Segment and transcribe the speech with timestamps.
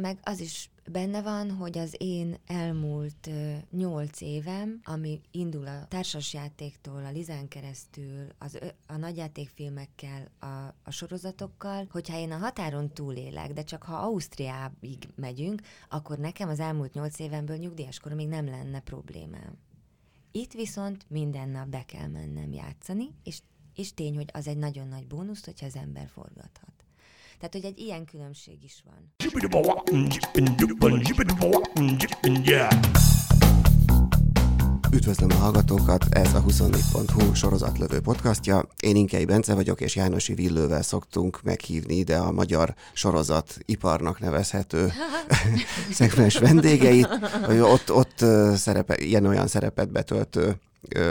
[0.00, 3.30] meg az is benne van, hogy az én elmúlt
[3.70, 11.86] nyolc évem, ami indul a társasjátéktól, a Lizán keresztül, az, a nagyjátékfilmekkel, a, a sorozatokkal,
[11.90, 17.18] hogyha én a határon túlélek, de csak ha Ausztriáig megyünk, akkor nekem az elmúlt nyolc
[17.18, 19.58] évemből nyugdíjas koromig nem lenne problémám.
[20.32, 23.42] Itt viszont minden nap be kell mennem játszani, és,
[23.74, 26.72] és tény, hogy az egy nagyon nagy bónusz, hogyha az ember forgathat.
[27.40, 29.14] Tehát, hogy egy ilyen különbség is van.
[34.92, 38.68] Üdvözlöm a hallgatókat, ez a 24.hu sorozatlövő podcastja.
[38.80, 44.92] Én Inkei Bence vagyok, és Jánosi Villővel szoktunk meghívni ide a magyar sorozat iparnak nevezhető
[45.90, 47.06] szegmens vendégeit,
[47.44, 48.18] hogy ott, ott
[48.56, 50.60] szerepe, ilyen-olyan szerepet betöltő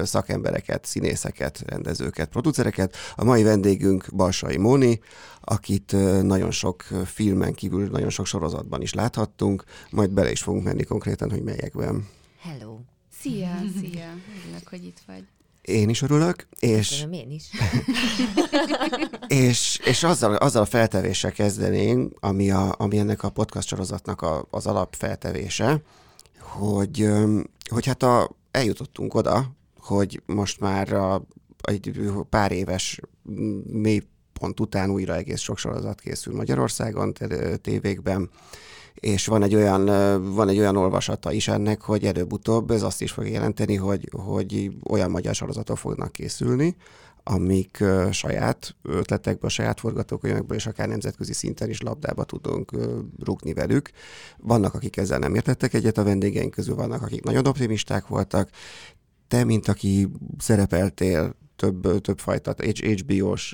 [0.04, 2.96] szakembereket, színészeket, rendezőket, producereket.
[3.16, 5.00] A mai vendégünk Balsai Móni,
[5.42, 5.92] akit
[6.22, 11.30] nagyon sok filmen kívül, nagyon sok sorozatban is láthattunk, majd bele is fogunk menni konkrétan,
[11.30, 12.08] hogy melyekben.
[12.40, 12.80] Hello!
[13.22, 14.08] Szia, szia!
[14.44, 15.24] Örülök, hogy itt vagy.
[15.62, 16.88] Én is örülök, és...
[16.88, 17.50] Köszönöm, én is.
[19.48, 24.48] és, és azzal, azzal a feltevéssel kezdenénk, ami, a, ami ennek a podcast sorozatnak a,
[24.50, 25.82] az alapfeltevése,
[26.40, 27.10] hogy,
[27.70, 29.58] hogy hát a, eljutottunk oda,
[29.90, 31.26] hogy most már a,
[31.62, 33.00] egy pár éves
[33.64, 37.14] mélypont után újra egész sok sorozat készül Magyarországon,
[37.62, 38.30] tévékben,
[38.94, 39.86] és van egy olyan,
[40.34, 44.72] van egy olyan olvasata is ennek, hogy előbb-utóbb ez azt is fog jelenteni, hogy, hogy
[44.90, 46.76] olyan magyar sorozatok fognak készülni,
[47.24, 52.72] amik saját ötletekből, saját forgatókönyvekből, és akár nemzetközi szinten is labdába tudunk
[53.24, 53.90] rúgni velük.
[54.38, 58.50] Vannak, akik ezzel nem értettek egyet, a vendégeink közül vannak, akik nagyon optimisták voltak,
[59.30, 63.54] te, mint aki szerepeltél több, több fajta HBO-s,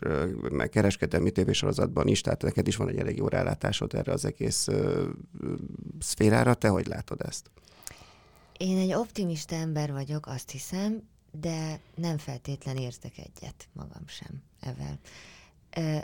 [0.50, 4.68] meg kereskedelmi tévésorozatban is, tehát neked is van egy elég jó rálátásod erre az egész
[6.00, 6.54] szférára.
[6.54, 7.52] Te hogy látod ezt?
[8.58, 15.00] Én egy optimista ember vagyok, azt hiszem, de nem feltétlen értek egyet magam sem ezzel.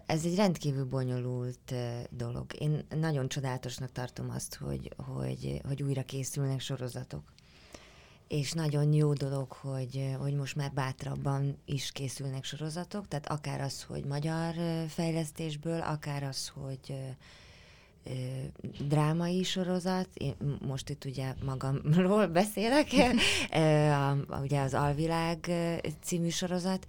[0.05, 1.73] Ez egy rendkívül bonyolult
[2.09, 2.45] dolog.
[2.59, 7.23] Én nagyon csodálatosnak tartom azt, hogy, hogy, hogy újra készülnek sorozatok
[8.31, 13.83] és nagyon jó dolog, hogy, hogy most már bátrabban is készülnek sorozatok, tehát akár az,
[13.83, 14.53] hogy magyar
[14.87, 16.95] fejlesztésből, akár az, hogy
[18.87, 20.35] drámai sorozat, én
[20.67, 22.87] most itt ugye magamról beszélek,
[24.41, 25.51] ugye az Alvilág
[26.01, 26.85] című sorozat,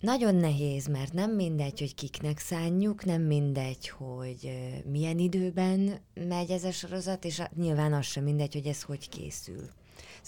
[0.00, 4.50] nagyon nehéz, mert nem mindegy, hogy kiknek szánjuk, nem mindegy, hogy
[4.84, 9.76] milyen időben megy ez a sorozat, és nyilván az sem mindegy, hogy ez hogy készül.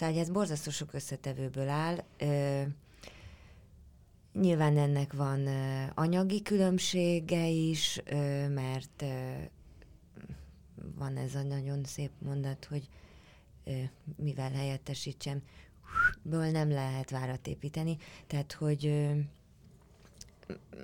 [0.00, 2.05] Szóval ez borzasztó sok összetevőből áll.
[2.19, 2.62] Ö,
[4.33, 9.33] nyilván ennek van ö, anyagi különbsége is, ö, mert ö,
[10.97, 12.88] van ez a nagyon szép mondat, hogy
[13.65, 13.72] ö,
[14.16, 15.43] mivel helyettesítsem,
[16.22, 17.97] ből nem lehet várat építeni.
[18.27, 19.19] Tehát, hogy ö,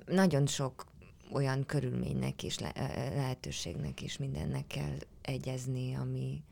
[0.05, 0.85] nagyon sok
[1.31, 2.71] olyan körülménynek és le,
[3.15, 6.43] lehetőségnek és mindennek kell egyezni, ami,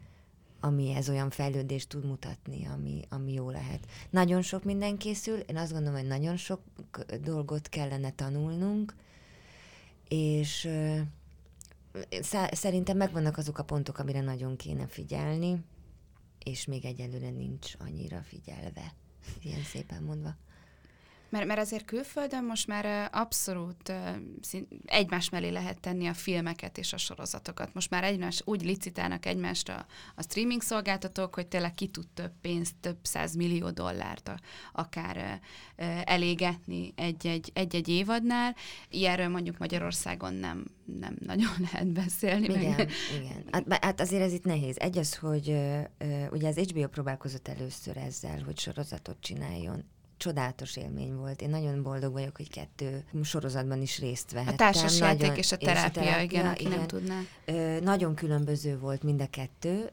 [0.66, 3.88] ami ez olyan fejlődést tud mutatni, ami, ami jó lehet.
[4.10, 6.62] Nagyon sok minden készül, én azt gondolom, hogy nagyon sok
[7.22, 8.96] dolgot kellene tanulnunk,
[10.08, 10.70] és
[12.52, 15.64] szerintem megvannak azok a pontok, amire nagyon kéne figyelni,
[16.44, 18.94] és még egyelőre nincs annyira figyelve,
[19.42, 20.36] ilyen szépen mondva.
[21.36, 23.94] Mert, mert azért külföldön most már abszolút
[24.86, 27.74] egymás mellé lehet tenni a filmeket és a sorozatokat.
[27.74, 29.86] Most már egymás úgy licitálnak egymásra
[30.16, 34.40] a streaming szolgáltatók, hogy tényleg ki tud több pénzt, több száz millió dollárt a,
[34.74, 35.40] akár
[36.04, 38.56] elégetni egy-egy, egy-egy évadnál.
[38.90, 40.66] Ilyenről mondjuk Magyarországon nem,
[41.00, 42.46] nem nagyon lehet beszélni.
[42.46, 42.92] Igen, meg...
[43.22, 43.44] igen.
[43.52, 44.78] Hát, hát azért ez itt nehéz.
[44.78, 45.48] Egy az, hogy
[46.32, 51.42] ugye az HBO próbálkozott először ezzel, hogy sorozatot csináljon csodálatos élmény volt.
[51.42, 54.54] Én nagyon boldog vagyok, hogy kettő sorozatban is részt vehettem.
[54.54, 56.78] A társasjáték nagyon, és a terápia, és a terápia igen, aki igen.
[56.78, 57.22] nem tudná.
[57.46, 59.92] Ö, nagyon különböző volt mind a kettő,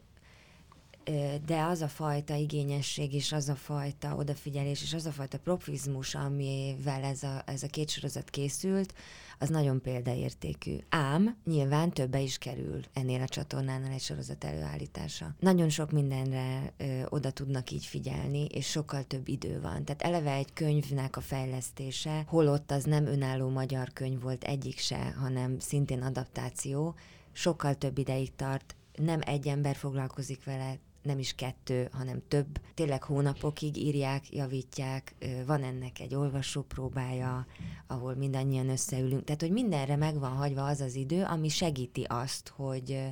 [1.47, 6.15] de az a fajta igényesség és az a fajta odafigyelés és az a fajta profizmus,
[6.15, 8.95] amivel ez a, ez a két sorozat készült,
[9.43, 10.77] az nagyon példaértékű.
[10.89, 15.35] Ám nyilván többe is kerül ennél a csatornánál egy sorozat előállítása.
[15.39, 19.85] Nagyon sok mindenre ö, oda tudnak így figyelni, és sokkal több idő van.
[19.85, 25.15] Tehát eleve egy könyvnek a fejlesztése, holott az nem önálló magyar könyv volt egyik se,
[25.21, 26.95] hanem szintén adaptáció,
[27.33, 32.61] sokkal több ideig tart, nem egy ember foglalkozik vele, nem is kettő, hanem több.
[32.75, 35.15] Tényleg hónapokig írják, javítják,
[35.47, 37.47] van ennek egy olvasó próbája,
[37.87, 39.25] ahol mindannyian összeülünk.
[39.25, 43.03] Tehát, hogy mindenre meg van hagyva az az idő, ami segíti azt, hogy,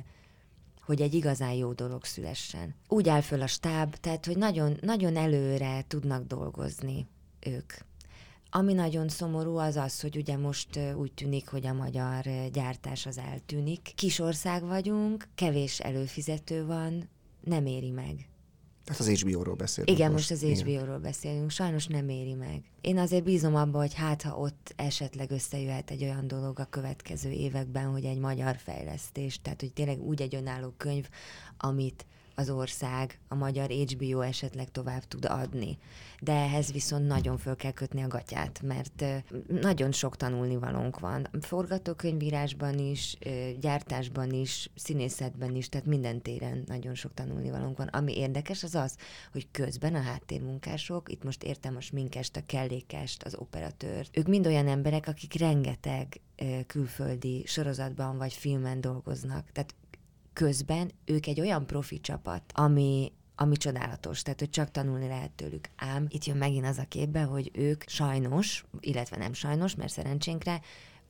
[0.81, 2.75] hogy egy igazán jó dolog szülessen.
[2.87, 7.07] Úgy áll föl a stáb, tehát hogy nagyon, nagyon előre tudnak dolgozni
[7.39, 7.73] ők.
[8.53, 13.17] Ami nagyon szomorú az az, hogy ugye most úgy tűnik, hogy a magyar gyártás az
[13.17, 13.91] eltűnik.
[13.95, 17.09] Kis ország vagyunk, kevés előfizető van,
[17.43, 18.29] nem éri meg.
[18.83, 21.49] Tehát az HBO-ról beszélünk Igen, most, most az HBO-ról beszélünk.
[21.49, 22.61] Sajnos nem éri meg.
[22.81, 27.29] Én azért bízom abba, hogy hát, ha ott esetleg összejöhet egy olyan dolog a következő
[27.29, 31.09] években, hogy egy magyar fejlesztés, tehát hogy tényleg úgy egy önálló könyv,
[31.57, 32.05] amit
[32.35, 35.77] az ország, a magyar HBO esetleg tovább tud adni.
[36.19, 39.05] De ehhez viszont nagyon föl kell kötni a gatyát, mert
[39.47, 41.27] nagyon sok tanulnivalónk van.
[41.41, 43.17] Forgatókönyvírásban is,
[43.59, 47.87] gyártásban is, színészetben is, tehát minden téren nagyon sok tanulnivalónk van.
[47.87, 48.97] Ami érdekes az az,
[49.31, 54.47] hogy közben a háttérmunkások, itt most értem a sminkest, a kellékest, az operatőrt, ők mind
[54.47, 56.21] olyan emberek, akik rengeteg
[56.67, 59.51] külföldi sorozatban vagy filmen dolgoznak.
[59.51, 59.75] Tehát
[60.33, 65.69] közben ők egy olyan profi csapat, ami, ami csodálatos, tehát hogy csak tanulni lehet tőlük.
[65.75, 70.61] Ám itt jön megint az a képbe, hogy ők sajnos, illetve nem sajnos, mert szerencsénkre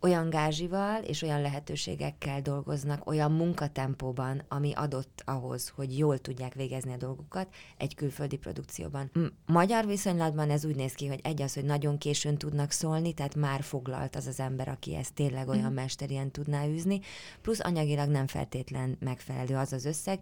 [0.02, 6.94] olyan gázsival és olyan lehetőségekkel dolgoznak, olyan munkatempóban, ami adott ahhoz, hogy jól tudják végezni
[6.94, 9.12] a dolgukat egy külföldi produkcióban.
[9.46, 13.36] Magyar viszonylatban ez úgy néz ki, hogy egy az, hogy nagyon későn tudnak szólni, tehát
[13.36, 15.76] már foglalt az az ember, aki ezt tényleg olyan mm.
[15.76, 17.00] mesterien tudná űzni,
[17.42, 20.20] plusz anyagilag nem feltétlen megfelelő az az összeg,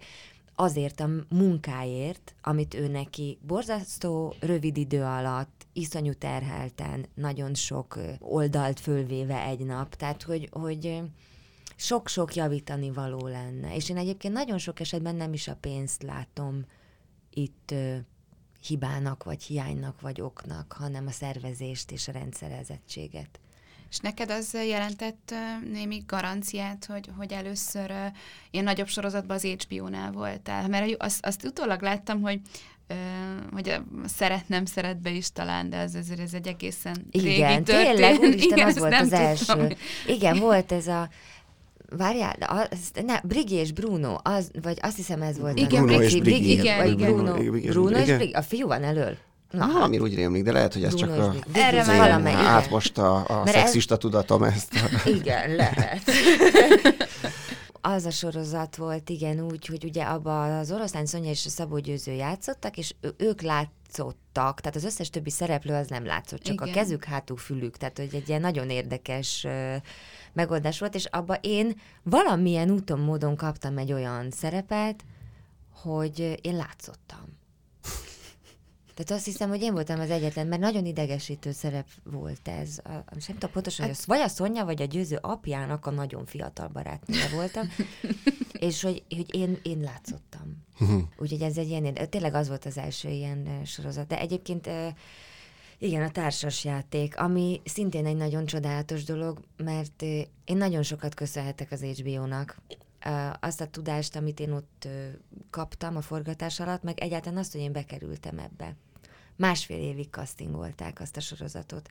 [0.60, 8.80] azért a munkáért, amit ő neki borzasztó rövid idő alatt, iszonyú terhelten, nagyon sok oldalt
[8.80, 11.02] fölvéve egy nap, tehát hogy, hogy
[11.76, 13.76] sok-sok javítani való lenne.
[13.76, 16.66] És én egyébként nagyon sok esetben nem is a pénzt látom
[17.30, 17.74] itt
[18.62, 23.40] hibának, vagy hiánynak, vagy oknak, hanem a szervezést és a rendszerezettséget.
[23.90, 25.34] És neked az jelentett
[25.72, 27.94] némi garanciát, hogy, hogy először
[28.52, 30.68] ilyen nagyobb sorozatban az HBO-nál voltál?
[30.68, 32.40] Mert azt, azt utólag láttam, hogy
[33.52, 33.76] hogy
[34.06, 37.64] szeret, nem szeretbe is talán, de az azért ez egy egészen Igen, régi történet.
[37.66, 39.20] tényleg, úristen, Igen, az volt az tudtam.
[39.26, 39.76] első.
[40.08, 41.10] Igen, volt ez a
[41.98, 45.60] Várjál, az, ne, Brigi és Bruno, az, vagy azt hiszem ez volt.
[45.60, 49.18] Igen, Bruno és Brigi, igen, vagy Bruno, Bruno és Brigi, a fiú van elől.
[49.52, 49.74] Na, hát.
[49.74, 53.94] Valami úgy rémlik, de lehet, hogy ez csak a, Erre valamely, átmosta a, a szexista
[53.94, 54.00] ez...
[54.00, 54.74] tudatom ezt.
[55.20, 56.02] Igen, lehet.
[57.82, 61.78] az a sorozat volt, igen, úgy, hogy ugye abban az oroszlány Szonya és a Szabó
[61.78, 66.68] Győző játszottak, és ők látszottak, tehát az összes többi szereplő az nem látszott, csak igen.
[66.68, 69.48] a kezük, hátul, fülük, tehát hogy egy ilyen nagyon érdekes
[70.34, 75.04] megoldás volt, és abba én valamilyen úton, módon kaptam egy olyan szerepet,
[75.82, 77.39] hogy én látszottam.
[79.00, 82.80] Tehát azt hiszem, hogy én voltam az egyetlen, mert nagyon idegesítő szerep volt ez.
[82.84, 86.26] A, nem tudom pontosan, hogy az, vagy a Szonya, vagy a győző apjának a nagyon
[86.26, 87.68] fiatal barátnője voltam,
[88.68, 90.66] és hogy, hogy én, én látszottam.
[90.80, 90.98] Mhm.
[91.18, 94.08] Úgyhogy ez egy ilyen, tényleg az volt az első ilyen sorozat.
[94.08, 94.70] De egyébként
[95.78, 101.72] igen, a társas játék, ami szintén egy nagyon csodálatos dolog, mert én nagyon sokat köszönhetek
[101.72, 102.58] az HBO-nak.
[103.40, 104.88] Azt a tudást, amit én ott
[105.50, 108.76] kaptam a forgatás alatt, meg egyáltalán azt, hogy én bekerültem ebbe
[109.40, 111.90] másfél évig castingolták azt a sorozatot.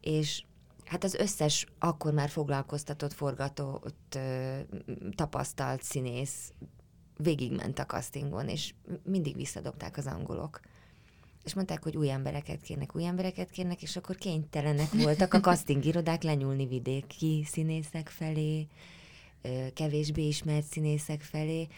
[0.00, 0.42] És
[0.84, 4.18] hát az összes akkor már foglalkoztatott, forgatott,
[5.14, 6.52] tapasztalt színész
[7.16, 10.60] végigment a castingon, és mindig visszadobták az angolok.
[11.44, 15.84] És mondták, hogy új embereket kérnek, új embereket kérnek, és akkor kénytelenek voltak a casting
[15.84, 18.66] irodák lenyúlni vidéki színészek felé,
[19.74, 21.68] kevésbé ismert színészek felé,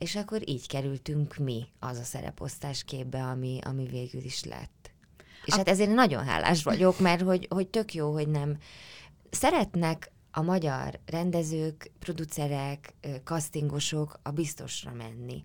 [0.00, 4.90] és akkor így kerültünk mi az a szereposztás képbe, ami, ami végül is lett.
[5.44, 5.56] És a...
[5.56, 8.58] hát ezért nagyon hálás vagyok, mert hogy, hogy tök jó, hogy nem
[9.30, 15.44] szeretnek a magyar rendezők, producerek, castingosok a biztosra menni.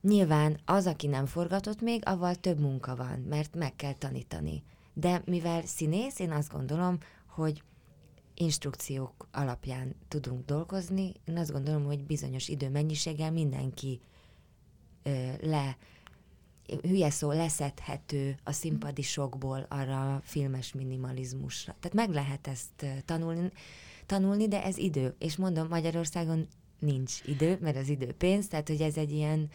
[0.00, 4.62] Nyilván az, aki nem forgatott még, avval több munka van, mert meg kell tanítani.
[4.92, 7.62] De mivel színész, én azt gondolom, hogy
[8.40, 11.12] instrukciók alapján tudunk dolgozni.
[11.24, 14.00] Én azt gondolom, hogy bizonyos időmennyiséggel mindenki
[15.02, 15.76] ö, le,
[16.82, 21.76] hülye szó, leszedhető a színpadi sokból arra a filmes minimalizmusra.
[21.80, 23.50] Tehát meg lehet ezt tanulni,
[24.06, 25.14] tanulni, de ez idő.
[25.18, 29.50] És mondom, Magyarországon nincs idő, mert az idő pénz, tehát hogy ez egy ilyen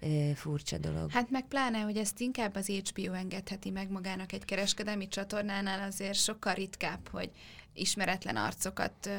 [0.00, 1.10] ö, furcsa dolog.
[1.10, 6.18] Hát meg pláne, hogy ezt inkább az HBO engedheti meg magának egy kereskedelmi csatornánál azért
[6.18, 7.30] sokkal ritkább, hogy
[7.74, 9.10] ismeretlen arcokat ö,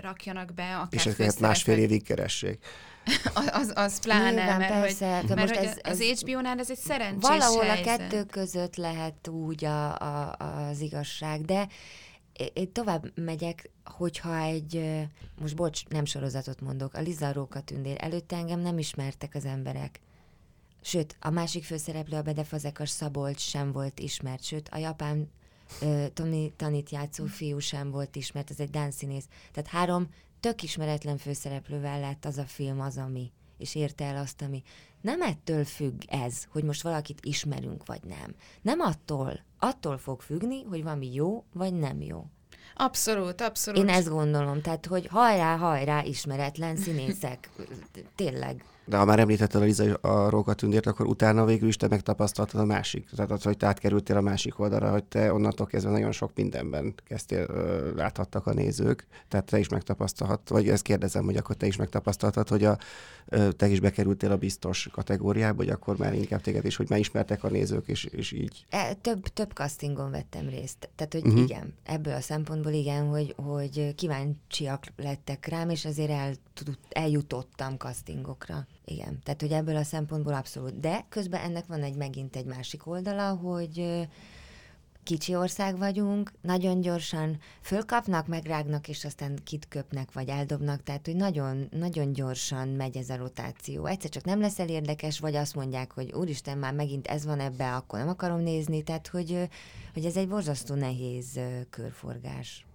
[0.00, 0.76] rakjanak be.
[0.76, 2.58] Akár És ezeket másfél évig keressék.
[3.52, 6.78] az, az pláne, Nyilván, mert, persze, hogy, mert most hogy ez, az HBO-nál ez egy
[6.78, 7.86] szerencsés Valahol helyzet.
[7.86, 11.68] a kettő között lehet úgy a, a, az igazság, de
[12.52, 15.00] én tovább megyek, hogyha egy,
[15.40, 20.00] most bocs, nem sorozatot mondok, a Liza Róka tündér előtte engem nem ismertek az emberek.
[20.82, 25.30] Sőt, a másik főszereplő, a Bedefazekas Szabolcs sem volt ismert, sőt, a japán
[25.82, 29.28] uh, Tomi tanít játszó fiú sem volt ismert, ez egy dánszínész.
[29.52, 30.08] Tehát három
[30.40, 34.62] tök ismeretlen főszereplővel lett az a film az, ami, és érte el azt, ami.
[35.00, 38.34] Nem ettől függ ez, hogy most valakit ismerünk, vagy nem.
[38.62, 39.40] Nem attól.
[39.58, 42.26] Attól fog függni, hogy valami jó, vagy nem jó.
[42.74, 43.80] Abszolút, abszolút.
[43.80, 47.50] Én ezt gondolom, tehát, hogy hajrá, hajrá, ismeretlen színészek.
[48.14, 48.64] Tényleg.
[48.90, 52.60] De ha már említetted a Liza a Róka tündért, akkor utána végül is te megtapasztaltad
[52.60, 53.08] a másik.
[53.16, 56.94] Tehát az, hogy te átkerültél a másik oldalra, hogy te onnantól kezdve nagyon sok mindenben
[57.04, 57.46] kezdtél,
[57.96, 59.06] láthattak a nézők.
[59.28, 62.78] Tehát te is megtapasztalhat, vagy ezt kérdezem, hogy akkor te is megtapasztaltad, hogy a,
[63.56, 67.44] te is bekerültél a biztos kategóriába, vagy akkor már inkább téged is, hogy már ismertek
[67.44, 68.64] a nézők, és, és így.
[68.68, 70.88] E, több, több castingon vettem részt.
[70.96, 71.42] Tehát, hogy uh-huh.
[71.42, 76.32] igen, ebből a szempontból igen, hogy, hogy kíváncsiak lettek rám, és azért el,
[76.88, 78.66] eljutottam castingokra.
[78.84, 80.80] Igen, tehát hogy ebből a szempontból abszolút.
[80.80, 84.06] De közben ennek van egy megint egy másik oldala, hogy
[85.02, 91.16] kicsi ország vagyunk, nagyon gyorsan fölkapnak, megrágnak, és aztán kit köpnek, vagy eldobnak, tehát hogy
[91.16, 93.86] nagyon, nagyon gyorsan megy ez a rotáció.
[93.86, 97.74] Egyszer csak nem leszel érdekes, vagy azt mondják, hogy úristen, már megint ez van ebbe,
[97.74, 99.48] akkor nem akarom nézni, tehát hogy,
[99.94, 102.66] hogy ez egy borzasztó nehéz körforgás.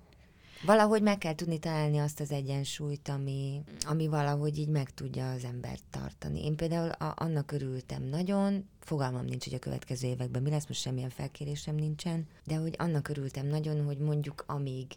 [0.66, 5.44] Valahogy meg kell tudni találni azt az egyensúlyt, ami, ami valahogy így meg tudja az
[5.44, 6.46] embert tartani.
[6.46, 10.82] Én például a, annak örültem nagyon, fogalmam nincs, hogy a következő években mi lesz, most
[10.82, 14.88] semmilyen felkérésem nincsen, de hogy annak örültem nagyon, hogy mondjuk amíg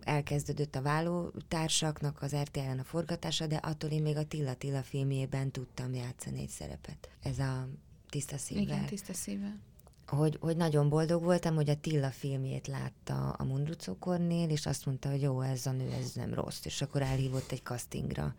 [0.00, 5.50] elkezdődött a vállótársaknak az RTL-en a forgatása, de attól én még a Tilla Tilla filmjében
[5.50, 7.08] tudtam játszani egy szerepet.
[7.22, 7.68] Ez a
[8.10, 8.62] tiszta szívvel.
[8.62, 9.60] Igen, tiszta szívvel
[10.06, 14.86] hogy, hogy nagyon boldog voltam, hogy a Tilla filmjét látta a Mundrucó Kornél, és azt
[14.86, 18.34] mondta, hogy jó, ez a nő, ez nem rossz, és akkor elhívott egy castingra.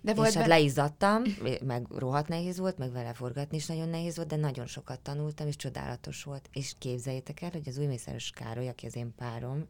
[0.00, 0.54] De volt és hát be...
[0.54, 1.22] leizzadtam,
[1.64, 5.46] meg rohadt nehéz volt, meg vele forgatni is nagyon nehéz volt, de nagyon sokat tanultam,
[5.46, 6.48] és csodálatos volt.
[6.52, 9.66] És képzeljétek el, hogy az új Mészáros Károly, aki az én párom,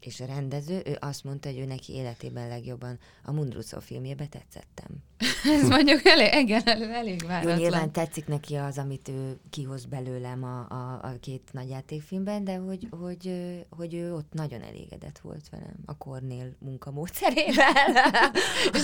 [0.00, 4.86] és a rendező, ő azt mondta, hogy ő neki életében legjobban a Mundrucó filmjébe tetszettem.
[5.62, 7.54] Ez mondjuk elég, igen, elég váratlan.
[7.54, 12.44] Jó, nyilván tetszik neki az, amit ő kihoz belőlem a, a, a két nagy játékfilmben,
[12.44, 13.32] de hogy, hogy,
[13.70, 17.92] hogy ő ott nagyon elégedett volt velem a Kornél munkamódszerével.
[18.74, 18.82] és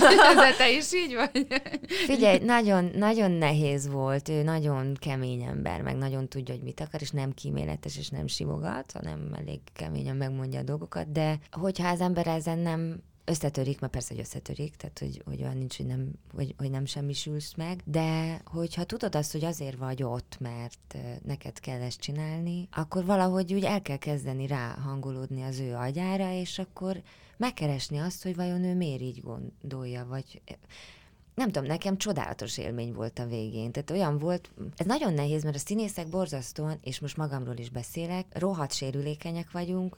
[0.57, 1.47] te is így vagy?
[1.87, 7.03] Figyelj, nagyon, nagyon nehéz volt, ő nagyon kemény ember, meg nagyon tudja, hogy mit akar,
[7.03, 12.01] és nem kíméletes, és nem simogat, hanem elég keményen megmondja a dolgokat, de hogyha az
[12.01, 16.11] ember ezen nem összetörik, mert persze, hogy összetörik, tehát hogy, hogy olyan nincs, hogy nem,
[16.35, 21.61] hogy, hogy nem semmisülsz meg, de hogyha tudod azt, hogy azért vagy ott, mert neked
[21.61, 26.59] kell ezt csinálni, akkor valahogy úgy el kell kezdeni rá hangolódni az ő agyára, és
[26.59, 27.03] akkor
[27.37, 30.43] megkeresni azt, hogy vajon ő miért így gondolja, vagy
[31.35, 33.73] nem tudom, nekem csodálatos élmény volt a végén.
[33.73, 38.27] Tehát olyan volt, ez nagyon nehéz, mert a színészek borzasztóan, és most magamról is beszélek,
[38.39, 39.97] rohadt sérülékenyek vagyunk,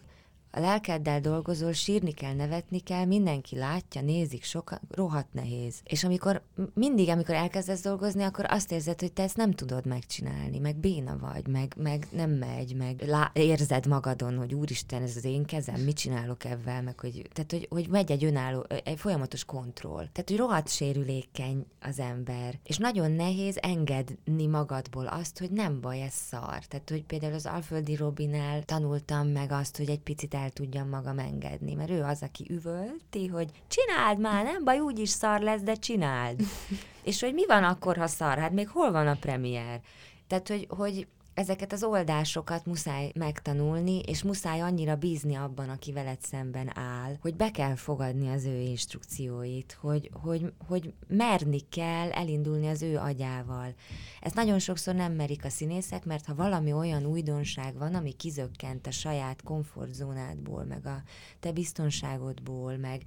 [0.55, 5.81] a lelkeddel dolgozol, sírni kell, nevetni kell, mindenki látja, nézik, sokan, rohadt nehéz.
[5.85, 6.43] És amikor
[6.75, 11.17] mindig, amikor elkezdesz dolgozni, akkor azt érzed, hogy te ezt nem tudod megcsinálni, meg béna
[11.19, 15.81] vagy, meg, meg nem megy, meg lá, érzed magadon, hogy úristen, ez az én kezem,
[15.81, 20.09] mit csinálok ebben, meg hogy, tehát, hogy, hogy megy egy önálló, egy folyamatos kontroll.
[20.13, 26.03] Tehát, hogy rohadt sérülékeny az ember, és nagyon nehéz engedni magadból azt, hogy nem baj,
[26.03, 26.65] ez szar.
[26.65, 31.19] Tehát, hogy például az Alföldi Robinál tanultam meg azt, hogy egy picit el tudjam magam
[31.19, 35.75] engedni, mert ő az, aki üvölti, hogy csináld már, nem baj, úgyis szar lesz, de
[35.75, 36.41] csináld.
[37.05, 38.39] és hogy mi van akkor, ha szar?
[38.39, 39.81] Hát még hol van a premier?
[40.27, 46.21] Tehát, hogy, hogy ezeket az oldásokat muszáj megtanulni, és muszáj annyira bízni abban, aki veled
[46.21, 52.69] szemben áll, hogy be kell fogadni az ő instrukcióit, hogy, hogy, hogy merni kell elindulni
[52.69, 53.75] az ő agyával.
[54.21, 58.87] Ezt nagyon sokszor nem merik a színészek, mert ha valami olyan újdonság van, ami kizökkent
[58.87, 61.03] a saját komfortzónádból, meg a
[61.41, 63.03] te biztonságodból, meg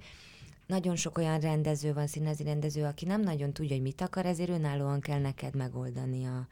[0.66, 4.50] nagyon sok olyan rendező van, színezi rendező, aki nem nagyon tudja, hogy mit akar, ezért
[4.50, 6.46] önállóan kell neked megoldani a,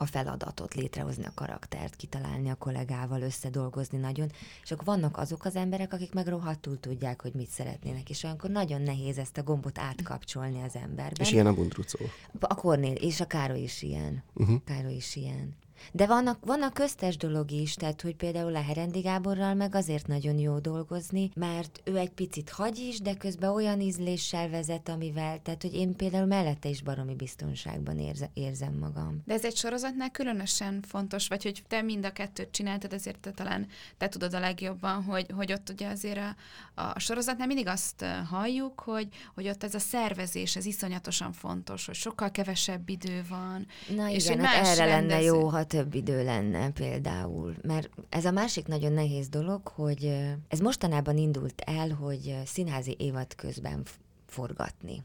[0.00, 4.30] a feladatot, létrehozni a karaktert, kitalálni a kollégával, összedolgozni nagyon,
[4.62, 8.50] és akkor vannak azok az emberek, akik meg rohadtul tudják, hogy mit szeretnének, és olyankor
[8.50, 11.20] nagyon nehéz ezt a gombot átkapcsolni az emberben.
[11.20, 11.98] És ilyen a Bundrucó.
[12.40, 14.22] A Kornél, és a Károly is ilyen.
[14.34, 14.56] Uh-huh.
[14.64, 15.56] Károly is ilyen.
[15.92, 20.38] De vannak, vannak köztes dolog is, tehát hogy például a Herendi Gáborral meg azért nagyon
[20.38, 25.62] jó dolgozni, mert ő egy picit hagy is, de közben olyan ízléssel vezet, amivel, tehát
[25.62, 29.22] hogy én például mellette is baromi biztonságban érze, érzem magam.
[29.24, 33.30] De ez egy sorozatnál különösen fontos, vagy hogy te mind a kettőt csináltad, ezért te
[33.30, 33.66] talán
[33.96, 38.80] te tudod a legjobban, hogy, hogy ott ugye azért a, a sorozatnál mindig azt halljuk,
[38.80, 43.66] hogy, hogy ott ez a szervezés, ez iszonyatosan fontos, hogy sokkal kevesebb idő van.
[43.96, 45.08] Na és igen, hát erre rendező.
[45.08, 47.56] lenne jó, ha több idő lenne például.
[47.62, 50.04] Mert ez a másik nagyon nehéz dolog, hogy
[50.48, 53.82] ez mostanában indult el, hogy színházi évad közben
[54.26, 55.02] forgatni.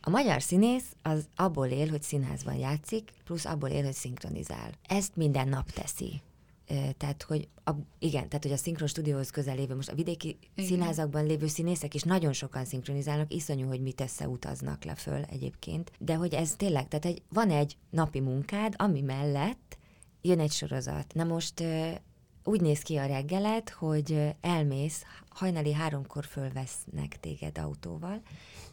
[0.00, 4.70] A magyar színész az abból él, hogy színházban játszik, plusz abból él, hogy szinkronizál.
[4.88, 6.22] Ezt minden nap teszi.
[6.96, 10.70] Tehát, hogy a, igen, tehát, hogy a szinkron stúdióhoz közel lévő, most a vidéki igen.
[10.70, 16.14] színházakban lévő színészek is nagyon sokan szinkronizálnak, iszonyú, hogy mit utaznak le föl egyébként, de
[16.14, 19.78] hogy ez tényleg, tehát egy, van egy napi munkád, ami mellett
[20.22, 21.14] jön egy sorozat.
[21.14, 21.64] Na most
[22.44, 28.22] úgy néz ki a reggelet, hogy elmész, hajnali háromkor fölvesznek téged autóval,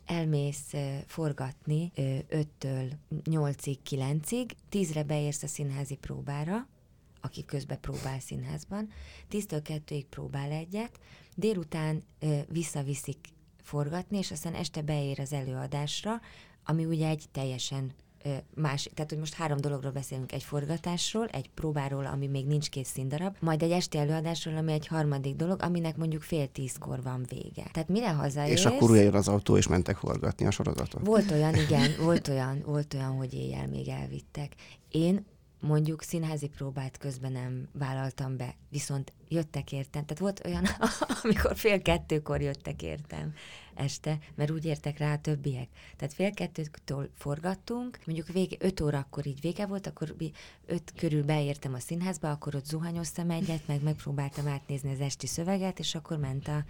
[0.06, 0.74] elmész
[1.06, 2.92] forgatni 5-től
[3.24, 6.68] 8-ig, 9-ig, 10-re beérsz a színházi próbára,
[7.22, 8.90] aki közben próbál színházban,
[9.32, 11.00] 10-től 2-ig próbál egyet,
[11.36, 12.04] délután
[12.48, 13.28] visszaviszik
[13.64, 16.22] forgatni, és aztán este beér az előadásra,
[16.64, 17.94] ami ugye egy teljesen
[18.56, 22.90] más, tehát hogy most három dologról beszélünk, egy forgatásról, egy próbáról, ami még nincs kész
[22.90, 27.70] színdarab, majd egy esti előadásról, ami egy harmadik dolog, aminek mondjuk fél tízkor van vége.
[27.72, 28.60] Tehát mire hazaérsz...
[28.60, 31.06] És akkor jön az autó, és mentek forgatni a sorozatot.
[31.06, 34.56] Volt olyan, igen, volt olyan, volt olyan, hogy éjjel még elvittek.
[34.90, 35.26] Én
[35.62, 40.06] mondjuk színházi próbát közben nem vállaltam be, viszont jöttek értem.
[40.06, 40.66] Tehát volt olyan,
[41.24, 43.34] amikor fél kettőkor jöttek értem
[43.76, 45.68] este, mert úgy értek rá a többiek.
[45.98, 50.16] Tehát fél kettőtől forgattunk, mondjuk vége, öt órakor így vége volt, akkor
[50.66, 55.80] öt körül beértem a színházba, akkor ott zuhanyoztam egyet, meg megpróbáltam átnézni az esti szöveget,
[55.80, 56.64] és akkor ment a,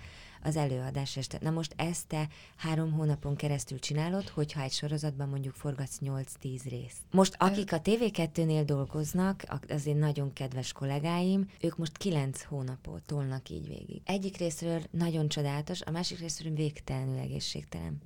[0.44, 1.38] az előadás este.
[1.42, 6.26] Na most ezt te három hónapon keresztül csinálod, hogyha egy sorozatban mondjuk forgatsz 8-10
[6.70, 6.98] részt.
[7.12, 13.50] Most akik a TV2-nél dolgoznak, az én nagyon kedves kollégáim, ők most 9 hónapot tolnak
[13.50, 14.02] így végig.
[14.06, 18.02] Egyik részről nagyon csodálatos, a másik részről végtelenül egészségtelen.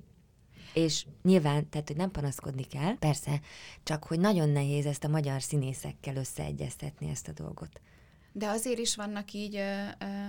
[0.74, 3.40] És nyilván, tehát, hogy nem panaszkodni kell, persze,
[3.82, 7.80] csak hogy nagyon nehéz ezt a magyar színészekkel összeegyeztetni ezt a dolgot.
[8.38, 9.56] De azért is vannak így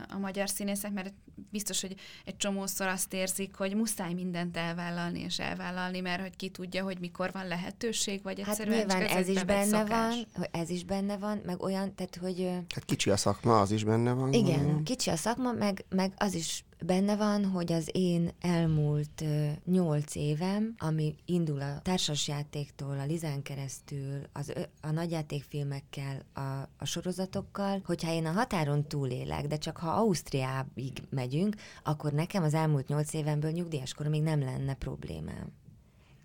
[0.10, 1.14] a magyar színészek, mert
[1.52, 6.50] biztos, hogy egy csomószor azt érzik, hogy muszáj mindent elvállalni és elvállalni, mert hogy ki
[6.50, 9.88] tudja, hogy mikor van lehetőség, vagy hát egyszerűen hát nyilván ez is benne szokás.
[9.88, 12.50] van, hogy ez is benne van, meg olyan, tehát hogy...
[12.76, 14.34] Hát kicsi a szakma, az is benne van.
[14.34, 14.84] Igen, van.
[14.84, 19.24] kicsi a szakma, meg, meg az is benne van, hogy az én elmúlt
[19.66, 27.82] nyolc évem, ami indul a társasjátéktól, a Lizán keresztül, az, a nagyjátékfilmekkel, a, a sorozatokkal,
[27.86, 33.14] hogyha én a határon túlélek, de csak ha Ausztriáig megyünk, akkor nekem az elmúlt nyolc
[33.14, 35.52] évemből nyugdíjas még nem lenne problémám.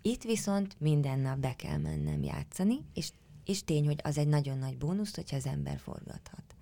[0.01, 3.11] Itt viszont minden nap be kell mennem játszani, és,
[3.45, 6.52] és tény, hogy az egy nagyon nagy bónusz, hogyha az ember forgathat.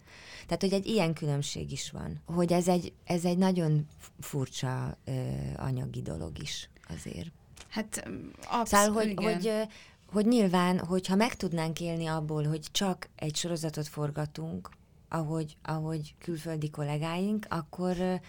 [0.45, 3.87] Tehát, hogy egy ilyen különbség is van, hogy ez egy, ez egy nagyon
[4.19, 5.11] furcsa ö,
[5.55, 7.31] anyagi dolog is azért.
[7.69, 8.09] Hát
[8.49, 9.51] abszolút, szóval, hogy, hogy,
[10.11, 14.69] hogy nyilván, hogyha meg tudnánk élni abból, hogy csak egy sorozatot forgatunk,
[15.09, 18.21] ahogy, ahogy külföldi kollégáink, akkor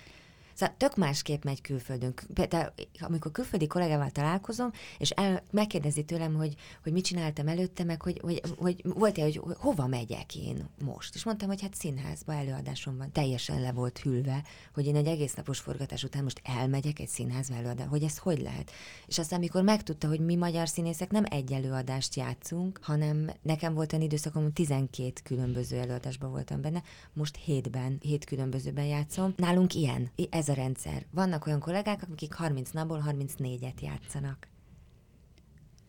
[0.54, 2.14] Szóval tök másképp megy külföldön.
[2.34, 8.02] Például, amikor külföldi kollégával találkozom, és el, megkérdezi tőlem, hogy, hogy mit csináltam előtte, meg
[8.02, 11.14] hogy, hogy, hogy volt-e, hogy hova megyek én most.
[11.14, 13.12] És mondtam, hogy hát színházba előadásom van.
[13.12, 17.54] Teljesen le volt hűlve, hogy én egy egész napos forgatás után most elmegyek egy színházba
[17.54, 18.70] előadásra, hogy ez hogy lehet.
[19.06, 23.92] És aztán, amikor megtudta, hogy mi magyar színészek nem egy előadást játszunk, hanem nekem volt
[23.92, 29.34] egy időszakom, 12 különböző előadásban voltam benne, most hétben, hét különbözőben játszom.
[29.36, 30.10] Nálunk ilyen.
[30.30, 31.06] Ez a rendszer.
[31.10, 34.50] Vannak olyan kollégák, akik 30 napból 34-et játszanak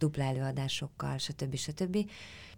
[0.03, 1.55] dupla előadásokkal, stb.
[1.55, 2.09] stb.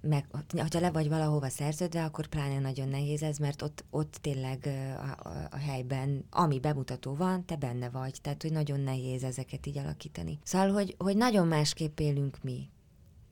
[0.01, 0.25] Meg,
[0.71, 5.27] ha le vagy valahova szerződve, akkor pláne nagyon nehéz ez, mert ott, ott tényleg a,
[5.29, 8.17] a, a helyben, ami bemutató van, te benne vagy.
[8.21, 10.39] Tehát, hogy nagyon nehéz ezeket így alakítani.
[10.43, 12.69] Szóval, hogy, hogy nagyon másképp élünk mi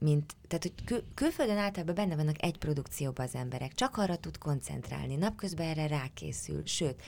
[0.03, 4.37] mint, tehát hogy kül- külföldön általában benne vannak egy produkcióban az emberek, csak arra tud
[4.37, 7.01] koncentrálni, napközben erre rákészül, sőt,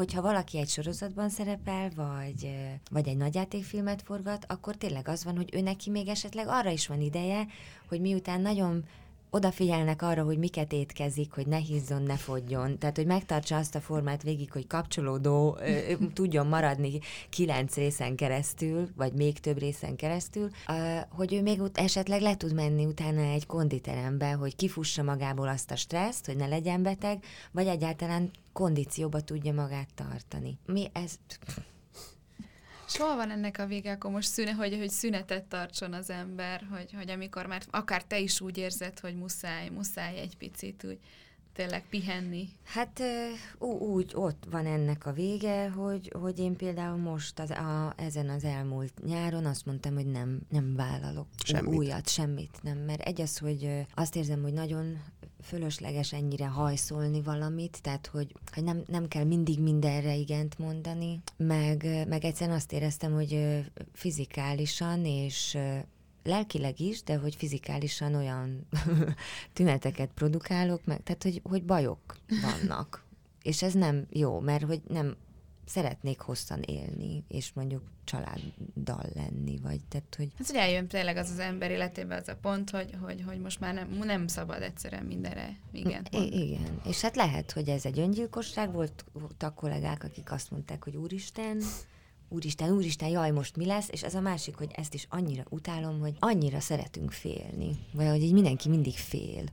[0.00, 2.56] hogyha valaki egy sorozatban szerepel, vagy,
[2.90, 6.86] vagy egy nagyjátékfilmet forgat, akkor tényleg az van, hogy ő neki még esetleg arra is
[6.86, 7.46] van ideje,
[7.88, 8.84] hogy miután nagyon
[9.30, 12.78] odafigyelnek arra, hogy miket étkezik, hogy ne hízzon, ne fogjon.
[12.78, 18.88] Tehát, hogy megtartsa azt a formát végig, hogy kapcsolódó ö, tudjon maradni kilenc részen keresztül,
[18.96, 23.20] vagy még több részen keresztül, ö, hogy ő még ut- esetleg le tud menni utána
[23.20, 29.20] egy konditerembe, hogy kifussa magából azt a stresszt, hogy ne legyen beteg, vagy egyáltalán kondícióba
[29.20, 30.58] tudja magát tartani.
[30.66, 31.18] Mi ez...
[32.92, 36.66] És hol van ennek a vége, akkor most szüne, hogy, hogy szünetet tartson az ember,
[36.70, 40.98] hogy, hogy amikor már akár te is úgy érzed, hogy muszáj, muszáj egy picit úgy
[41.52, 42.48] tényleg pihenni.
[42.64, 43.02] Hát
[43.58, 48.28] ú, úgy ott van ennek a vége, hogy, hogy én például most az, a, ezen
[48.28, 51.74] az elmúlt nyáron azt mondtam, hogy nem, nem vállalok Semmit.
[51.74, 55.02] újat, semmit nem, mert egy az, hogy azt érzem, hogy nagyon
[55.42, 62.06] fölösleges ennyire hajszolni valamit, tehát hogy, hogy nem, nem kell mindig mindenre igent mondani, meg,
[62.08, 65.58] meg egyszerűen azt éreztem, hogy fizikálisan és
[66.22, 68.66] lelkileg is, de hogy fizikálisan olyan
[69.52, 73.04] tüneteket produkálok, meg, tehát hogy, hogy bajok vannak.
[73.42, 75.16] És ez nem jó, mert hogy nem
[75.70, 81.30] szeretnék hosszan élni, és mondjuk családdal lenni, vagy tehát, hogy Hát, hogy eljön tényleg az
[81.30, 85.04] az ember életében az a pont, hogy, hogy, hogy most már nem, nem szabad egyszerűen
[85.04, 86.80] mindenre igen I- igen.
[86.86, 91.62] És hát lehet, hogy ez egy öngyilkosság volt, voltak kollégák, akik azt mondták, hogy úristen,
[92.28, 96.00] úristen, úristen, jaj, most mi lesz, és ez a másik, hogy ezt is annyira utálom,
[96.00, 99.44] hogy annyira szeretünk félni, vagy hogy így mindenki mindig fél.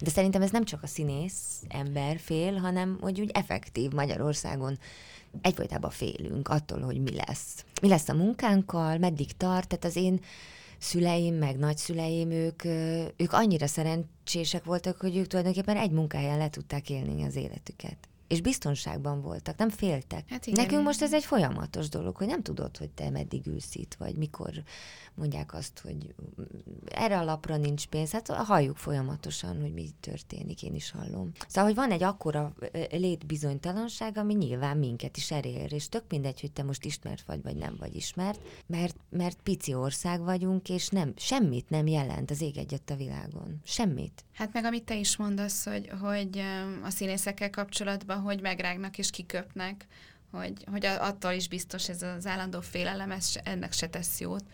[0.00, 4.78] De szerintem ez nem csak a színész ember fél, hanem hogy úgy effektív Magyarországon
[5.42, 7.64] egyfolytában félünk attól, hogy mi lesz.
[7.82, 10.20] Mi lesz a munkánkkal, meddig tart, tehát az én
[10.78, 12.64] szüleim, meg nagyszüleim, ők,
[13.16, 17.96] ők annyira szerencsések voltak, hogy ők tulajdonképpen egy munkáján le tudták élni az életüket.
[18.28, 20.28] És biztonságban voltak, nem féltek.
[20.28, 20.64] Hát igen.
[20.64, 24.16] Nekünk most ez egy folyamatos dolog, hogy nem tudod, hogy te meddig ülsz itt, vagy
[24.16, 24.50] mikor
[25.16, 26.14] mondják azt, hogy
[26.84, 28.10] erre a lapra nincs pénz.
[28.10, 31.32] Hát halljuk folyamatosan, hogy mi történik, én is hallom.
[31.48, 32.54] Szóval, hogy van egy akkora
[32.90, 37.56] létbizonytalanság, ami nyilván minket is erér, és tök mindegy, hogy te most ismert vagy, vagy
[37.56, 42.56] nem vagy ismert, mert, mert pici ország vagyunk, és nem, semmit nem jelent az ég
[42.56, 43.60] egyet a világon.
[43.64, 44.24] Semmit.
[44.32, 46.42] Hát meg amit te is mondasz, hogy, hogy
[46.82, 49.86] a színészekkel kapcsolatban, hogy megrágnak és kiköpnek,
[50.30, 54.44] hogy, hogy attól is biztos ez az állandó félelem, ez se, ennek se tesz jót.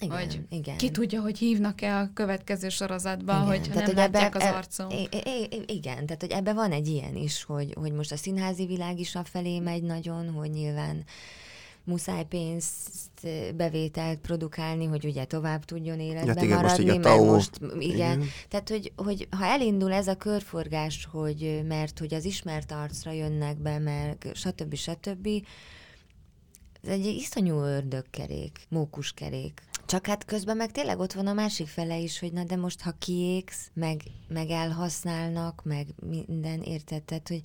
[0.00, 0.76] Igen, hogy igen.
[0.76, 4.56] Ki tudja, hogy hívnak-e a következő sorozatban, Igen, hogy nem hogy látják ebbe- az e-
[4.56, 4.90] arcom.
[4.90, 8.16] I- I- I- igen, tehát hogy ebben van egy ilyen is, hogy, hogy most a
[8.16, 11.04] színházi világ is afelé megy nagyon, hogy nyilván
[11.84, 17.00] muszáj pénzt, bevételt produkálni, hogy ugye tovább tudjon életben Hát igen, most maradni, így a
[17.00, 18.28] TAO, most, igen, igen.
[18.48, 23.58] tehát hogy, hogy ha elindul ez a körforgás, hogy mert hogy az ismert arcra jönnek
[23.58, 24.74] be, meg stb.
[24.74, 25.28] stb.,
[26.82, 29.62] ez egy iszonyú ördögkerék, mókuskerék.
[29.86, 32.80] Csak hát közben meg tényleg ott van a másik fele is, hogy na de most
[32.80, 37.02] ha kiégsz, meg, meg elhasználnak, meg minden, érted?
[37.02, 37.42] Tehát, hogy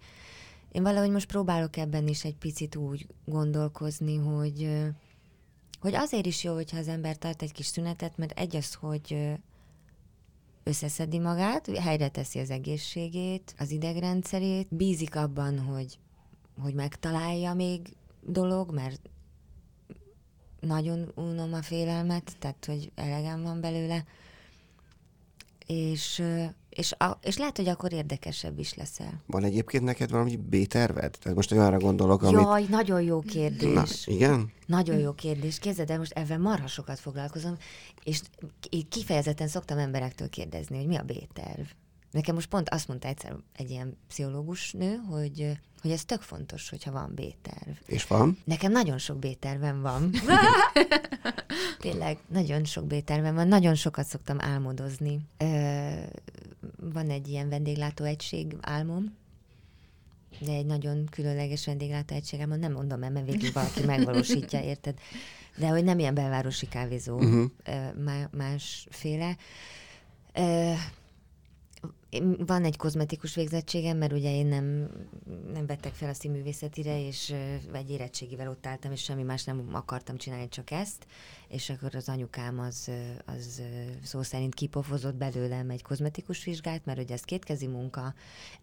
[0.76, 4.84] én valahogy most próbálok ebben is egy picit úgy gondolkozni, hogy,
[5.80, 9.34] hogy azért is jó, hogyha az ember tart egy kis szünetet, mert egy az, hogy
[10.64, 16.00] összeszedi magát, helyre teszi az egészségét, az idegrendszerét, bízik abban, hogy,
[16.62, 19.10] hogy megtalálja még dolog, mert
[20.60, 24.06] nagyon unom a félelmet, tehát hogy elegem van belőle,
[25.66, 26.24] és,
[26.76, 29.22] és, a, és lehet, hogy akkor érdekesebb is leszel.
[29.26, 31.18] Van egyébként neked valami B-terved?
[31.20, 32.42] Tehát most olyanra gondolok, amit...
[32.42, 34.08] Jaj, nagyon jó Na, kérdés.
[34.08, 34.52] igen?
[34.66, 35.60] Nagyon jó kérdés.
[35.60, 37.58] Képzeld el, most ebben marha sokat foglalkozom,
[38.04, 38.22] és
[38.90, 41.66] kifejezetten szoktam emberektől kérdezni, hogy mi a B-terv.
[42.16, 45.52] Nekem most pont azt mondta egyszer egy ilyen pszichológus nő, hogy,
[45.82, 47.76] hogy ez tök fontos, hogyha van B-terv.
[47.86, 48.38] És van?
[48.44, 50.12] Nekem nagyon sok B-tervem van.
[51.80, 55.20] Tényleg, nagyon sok B-tervem van, nagyon sokat szoktam álmodozni.
[55.38, 55.90] Ö,
[56.80, 59.16] van egy ilyen vendéglátóegység álmom,
[60.40, 64.98] de egy nagyon különleges vendéglátóegység álmom, nem mondom el, mert végig valaki megvalósítja, érted?
[65.58, 67.52] De hogy nem ilyen belvárosi kávézó, Uh-huh.
[67.64, 69.38] ö, má- másféle.
[70.34, 70.72] Ö,
[72.38, 74.90] van egy kozmetikus végzettségem, mert ugye én nem,
[75.54, 77.36] nem vettek fel a színművészetire, és
[77.74, 81.06] egy érettségivel ott álltam, és semmi más nem akartam csinálni, csak ezt.
[81.48, 82.92] És akkor az anyukám az,
[83.26, 83.62] az
[84.04, 88.14] szó szerint kipofozott belőlem egy kozmetikus vizsgát, mert ugye ez kétkezi munka.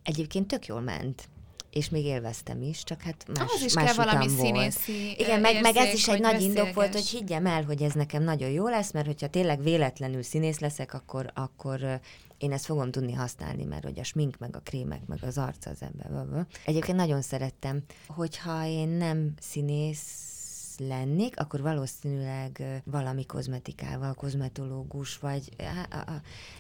[0.03, 1.29] Egyébként tök jól ment
[1.73, 4.39] és még élveztem is, csak hát más, Ahhoz is más kell valami volt.
[4.39, 7.83] színészi Igen, meg, meg ez érzék, is egy nagy indok volt, hogy higgyem el, hogy
[7.83, 12.01] ez nekem nagyon jó lesz, mert hogyha tényleg véletlenül színész leszek, akkor, akkor
[12.39, 15.71] én ezt fogom tudni használni, mert hogy a smink, meg a krémek, meg az arca
[15.71, 16.47] az ember.
[16.65, 20.32] Egyébként nagyon szerettem, hogyha én nem színész
[20.79, 25.49] lennék, akkor valószínűleg valami kozmetikával, kozmetológus, vagy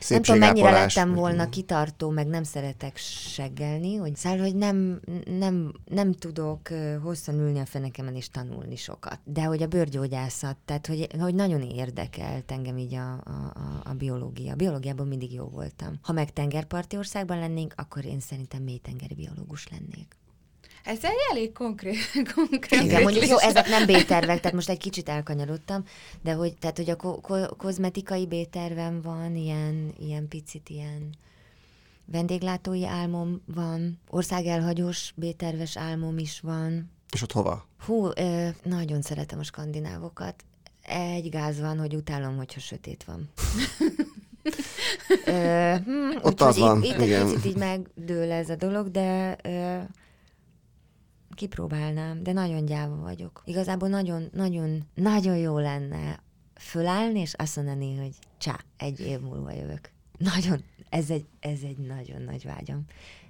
[0.08, 5.72] nem tudom, mennyire lettem volna kitartó, meg nem szeretek seggelni, hogy száll, hogy nem, nem,
[5.84, 6.68] nem tudok
[7.02, 9.18] hosszan ülni a fenekemen és tanulni sokat.
[9.24, 13.52] De hogy a bőrgyógyászat, tehát hogy, hogy nagyon érdekelt engem így a, a,
[13.84, 14.52] a biológia.
[14.52, 15.98] A biológiában mindig jó voltam.
[16.02, 20.16] Ha meg tengerparti országban lennénk, akkor én szerintem mélytengeri biológus lennék.
[20.84, 21.98] Ez egy elég konkrét,
[22.34, 25.84] konkrét Igen, mondjuk jó, ezek nem B-tervek, tehát most egy kicsit elkanyarodtam,
[26.22, 31.14] de hogy, tehát, hogy a ko- ko- kozmetikai B-tervem van, ilyen, ilyen picit ilyen
[32.04, 36.90] vendéglátói álmom van, országelhagyós B-terves álmom is van.
[37.12, 37.66] És ott hova?
[37.86, 40.44] Hú, ö, nagyon szeretem a skandinávokat.
[40.82, 43.30] Egy gáz van, hogy utálom, hogyha sötét van.
[45.24, 47.26] ö, hm, Ott az van, itt, itt igen.
[47.26, 49.78] egy picit így megdől ez a dolog, de ö,
[51.34, 53.42] kipróbálnám, de nagyon gyáva vagyok.
[53.44, 56.22] Igazából nagyon, nagyon, nagyon jó lenne
[56.54, 59.90] fölállni, és azt mondani, hogy csá, egy év múlva jövök.
[60.18, 62.84] Nagyon, ez egy, ez egy nagyon nagy vágyam.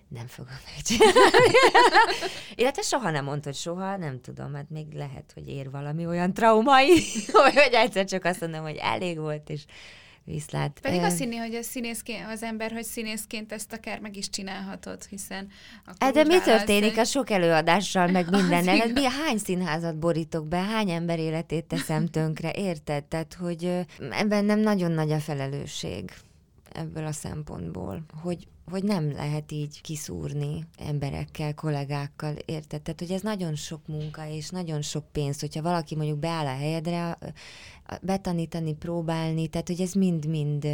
[0.09, 1.57] Nem fogom megcsinálni.
[2.55, 7.03] Illetve soha nem mondtad, soha, nem tudom, hát még lehet, hogy ér valami olyan traumai,
[7.33, 9.65] hogy egyszer csak azt mondom, hogy elég volt, és
[10.25, 10.79] viszlát.
[10.83, 15.05] Pedig azt hinni, hogy a színészként, az ember, hogy színészként ezt akár meg is csinálhatod,
[15.05, 15.49] hiszen...
[15.99, 18.77] Hát de mi történik a sok előadással, meg mindennel?
[18.77, 23.05] Hát mi, hány színházat borítok be, hány ember életét teszem tönkre, érted?
[23.05, 23.87] Tehát, hogy
[24.29, 26.11] bennem nagyon nagy a felelősség
[26.73, 32.83] ebből a szempontból, hogy, hogy nem lehet így kiszúrni emberekkel, kollégákkal, érted?
[32.83, 36.57] Tehát, hogy ez nagyon sok munka és nagyon sok pénz, hogyha valaki mondjuk beáll a
[36.57, 37.19] helyedre,
[38.03, 40.65] betanítani, próbálni, tehát, hogy ez mind-mind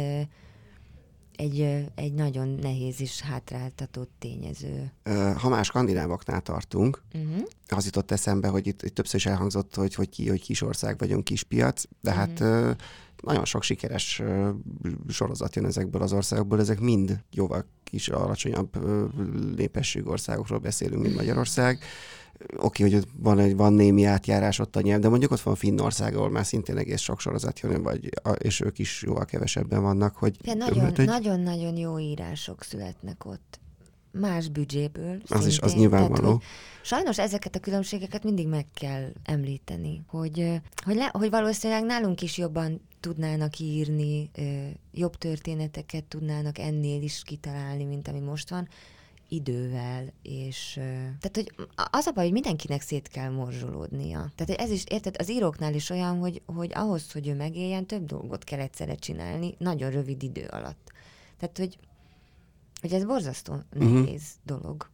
[1.39, 4.91] egy, egy nagyon nehéz és hátráltatott tényező.
[5.35, 7.43] Ha más skandinávoknál tartunk, uh-huh.
[7.67, 10.97] az jutott eszembe, hogy itt, itt többször is elhangzott, hogy, hogy, ki, hogy kis ország
[10.97, 12.25] vagyunk, kis piac, de uh-huh.
[12.25, 12.39] hát
[13.21, 14.21] nagyon sok sikeres
[15.07, 18.77] sorozat jön ezekből az országokból, ezek mind jóval kis alacsonyabb
[19.55, 21.79] népességű országokról beszélünk, mint Magyarország.
[22.57, 26.15] Oké, hogy van, egy, van némi átjárás ott a nyelv, de mondjuk ott van Finnország,
[26.15, 30.15] ahol már szintén egész sok sorozat jön, vagy, és ők is jóval kevesebben vannak.
[30.15, 31.05] Hogy, nagyon, hogy...
[31.05, 33.59] nagyon-nagyon jó írások születnek ott
[34.11, 35.21] más büdzséből.
[35.21, 35.47] Az szintén.
[35.47, 36.27] is, az nyilvánvaló.
[36.27, 36.41] Tehát,
[36.81, 42.37] sajnos ezeket a különbségeket mindig meg kell említeni, hogy, hogy, le, hogy valószínűleg nálunk is
[42.37, 44.31] jobban tudnának írni,
[44.91, 48.67] jobb történeteket tudnának ennél is kitalálni, mint ami most van,
[49.29, 50.71] idővel, és
[51.19, 51.53] tehát, hogy
[51.91, 54.31] az a baj, hogy mindenkinek szét kell morzsolódnia.
[54.35, 58.05] Tehát, ez is, érted, az íróknál is olyan, hogy, hogy ahhoz, hogy ő megéljen, több
[58.05, 60.91] dolgot kell egyszerre csinálni, nagyon rövid idő alatt.
[61.37, 61.77] Tehát, hogy,
[62.81, 63.93] hogy ez borzasztó uh-huh.
[63.93, 64.89] nehéz dolog.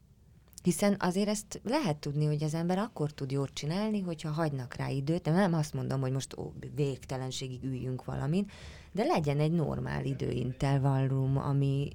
[0.63, 4.89] Hiszen azért ezt lehet tudni, hogy az ember akkor tud jót csinálni, hogyha hagynak rá
[4.89, 5.21] időt.
[5.21, 8.49] De nem azt mondom, hogy most ó, végtelenségig üljünk valamin,
[8.91, 11.89] de legyen egy normál időintervallum, ami...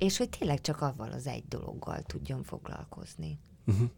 [0.00, 3.38] És hogy tényleg csak avval az egy dologgal tudjon foglalkozni.
[3.66, 3.88] Uh-huh.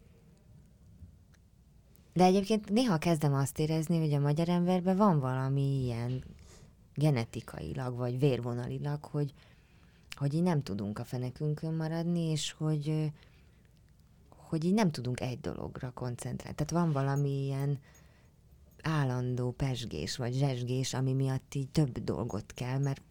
[2.12, 6.24] De egyébként néha kezdem azt érezni, hogy a magyar emberben van valami ilyen
[6.94, 9.32] genetikailag, vagy vérvonalilag, hogy,
[10.16, 13.12] hogy így nem tudunk a fenekünkön maradni, és hogy,
[14.36, 16.56] hogy így nem tudunk egy dologra koncentrálni.
[16.56, 17.78] Tehát van valami ilyen
[18.82, 23.02] állandó pesgés vagy zsesgés, ami miatt így több dolgot kell, mert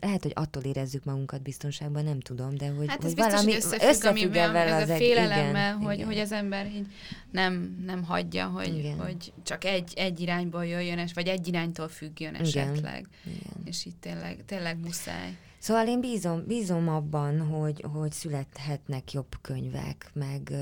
[0.00, 3.62] lehet, hogy attól érezzük magunkat biztonságban, nem tudom, de hogy, hát hogy biztos, valami hogy
[3.62, 6.06] összefügg, összefügg ami, az a félelemmel, igen, hogy, igen.
[6.06, 6.86] hogy az ember így
[7.30, 8.98] nem, nem hagyja, hogy, igen.
[8.98, 13.06] hogy csak egy, egy irányból jöjjön, vagy egy iránytól függjön esetleg.
[13.24, 13.38] Igen.
[13.38, 13.62] Igen.
[13.64, 15.36] És itt tényleg, tényleg muszáj.
[15.58, 20.52] Szóval én bízom, bízom abban, hogy, hogy születhetnek jobb könyvek, meg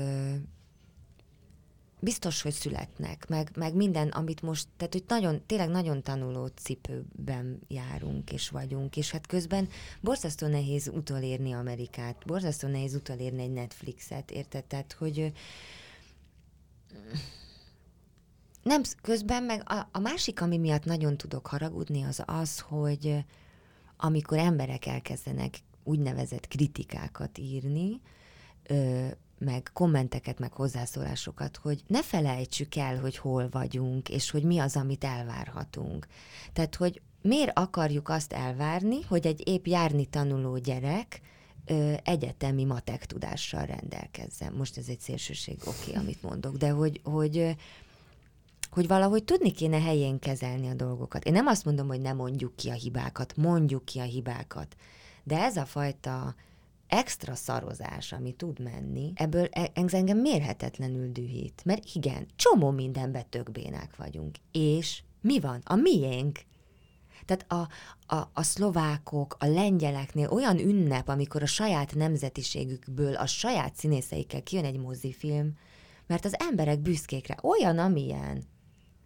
[2.05, 7.59] biztos, hogy születnek, meg, meg minden, amit most, tehát hogy nagyon, tényleg nagyon tanuló cipőben
[7.67, 9.69] járunk és vagyunk, és hát közben
[10.01, 14.63] borzasztó nehéz utolérni Amerikát, borzasztó nehéz utolérni egy Netflixet, érted?
[14.63, 15.33] Tehát, hogy
[18.63, 23.25] nem, közben meg a, a másik, ami miatt nagyon tudok haragudni, az az, hogy
[23.97, 28.01] amikor emberek elkezdenek úgynevezett kritikákat írni,
[29.37, 34.75] meg kommenteket, meg hozzászólásokat, hogy ne felejtsük el, hogy hol vagyunk, és hogy mi az,
[34.75, 36.07] amit elvárhatunk.
[36.53, 41.21] Tehát, hogy miért akarjuk azt elvárni, hogy egy épp járni tanuló gyerek
[41.65, 44.53] ö, egyetemi matek tudással rendelkezzen.
[44.53, 47.55] Most ez egy szélsőség, oké, okay, amit mondok, de hogy, hogy
[48.69, 51.23] hogy valahogy tudni kéne helyén kezelni a dolgokat.
[51.25, 54.75] Én nem azt mondom, hogy ne mondjuk ki a hibákat, mondjuk ki a hibákat,
[55.23, 56.35] de ez a fajta
[56.87, 61.61] extra szarozás, ami tud menni, ebből e- ez engem mérhetetlenül dühít.
[61.65, 64.35] Mert igen, csomó mindenbe tök bénák vagyunk.
[64.51, 65.61] És mi van?
[65.63, 66.39] A miénk.
[67.25, 67.67] Tehát a,
[68.15, 74.65] a, a szlovákok, a lengyeleknél olyan ünnep, amikor a saját nemzetiségükből, a saját színészeikkel kijön
[74.65, 75.57] egy mozifilm,
[76.07, 78.43] mert az emberek büszkékre olyan, amilyen.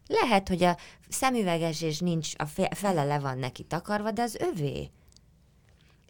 [0.07, 0.77] Lehet, hogy a
[1.09, 4.89] szemüveges és nincs, a fele le van neki takarva, de az övé.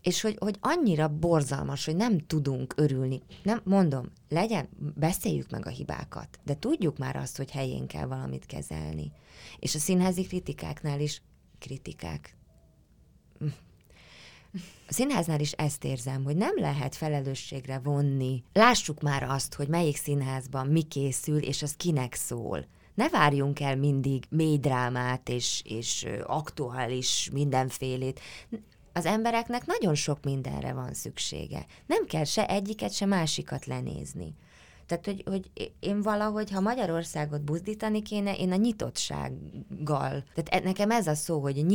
[0.01, 3.21] És hogy, hogy annyira borzalmas, hogy nem tudunk örülni.
[3.43, 8.45] Nem, mondom, legyen, beszéljük meg a hibákat, de tudjuk már azt, hogy helyén kell valamit
[8.45, 9.11] kezelni.
[9.59, 11.21] És a színházi kritikáknál is
[11.59, 12.37] kritikák.
[14.87, 18.43] A színháznál is ezt érzem, hogy nem lehet felelősségre vonni.
[18.53, 22.65] Lássuk már azt, hogy melyik színházban mi készül, és az kinek szól.
[22.95, 28.19] Ne várjunk el mindig mély drámát és, és aktuális mindenfélét.
[28.99, 31.65] Az embereknek nagyon sok mindenre van szüksége.
[31.85, 34.35] Nem kell se egyiket, se másikat lenézni.
[34.85, 40.23] Tehát, hogy, hogy én valahogy, ha Magyarországot buzdítani kéne, én a nyitottsággal.
[40.33, 41.65] Tehát e, nekem ez a szó, hogy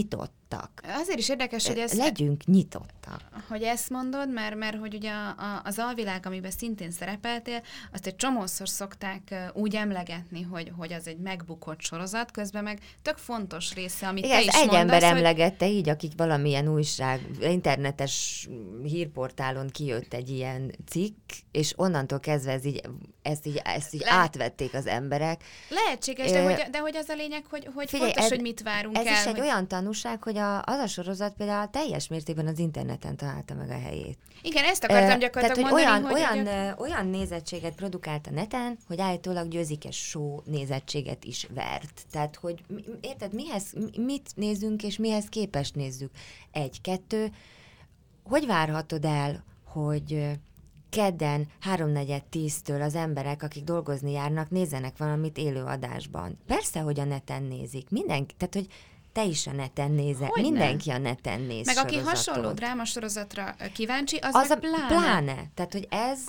[0.54, 1.00] nyitottak.
[1.00, 1.92] Azért is érdekes, hogy ez...
[1.92, 3.20] Legyünk nyitottak.
[3.48, 7.62] Hogy ezt mondod, mert, mert hogy ugye a, az alvilág, amiben szintén szerepeltél,
[7.92, 13.16] azt egy csomószor szokták úgy emlegetni, hogy, hogy az egy megbukott sorozat, közben meg tök
[13.16, 15.10] fontos része, amit Igen, te is egy mondasz, ember hogy...
[15.10, 18.48] emlegette így, akik valamilyen újság, internetes
[18.82, 22.82] hírportálon kijött egy ilyen cikk, és onnantól kezdve ez így
[23.24, 24.12] ezt így, ezt így Le...
[24.12, 25.44] átvették az emberek.
[25.68, 28.62] Lehetséges, de, hogy, de hogy az a lényeg, hogy, hogy Figyelj, fontos, ez, hogy mit
[28.62, 29.12] várunk ez el.
[29.12, 29.34] Ez is hogy...
[29.34, 33.70] egy olyan tanúság, hogy a, az a sorozat például teljes mértékben az interneten találta meg
[33.70, 34.18] a helyét.
[34.42, 36.80] Igen, ezt akartam gyakorlatilag Tehát, hogy mondani, olyan, hogy olyan, gyak...
[36.80, 42.02] olyan nézettséget produkált a neten, hogy állítólag győzikes show nézettséget is vert.
[42.10, 42.64] Tehát, hogy
[43.00, 46.10] érted, mihez, mit nézünk és mihez képest nézzük.
[46.52, 47.32] Egy, kettő,
[48.22, 50.38] hogy várhatod el, hogy
[50.94, 56.38] kedden háromnegyed tíztől az emberek, akik dolgozni járnak, nézzenek valamit élő adásban.
[56.46, 57.90] Persze, hogy a neten nézik.
[57.90, 58.66] Mindenki, tehát, hogy
[59.14, 60.94] te is a neten nézel, hogy mindenki ne?
[60.94, 62.00] a neten néz Meg sorozatot.
[62.00, 64.86] aki hasonló drámasorozatra kíváncsi, az, az a pláne.
[64.86, 65.50] pláne.
[65.54, 66.20] Tehát, hogy ez,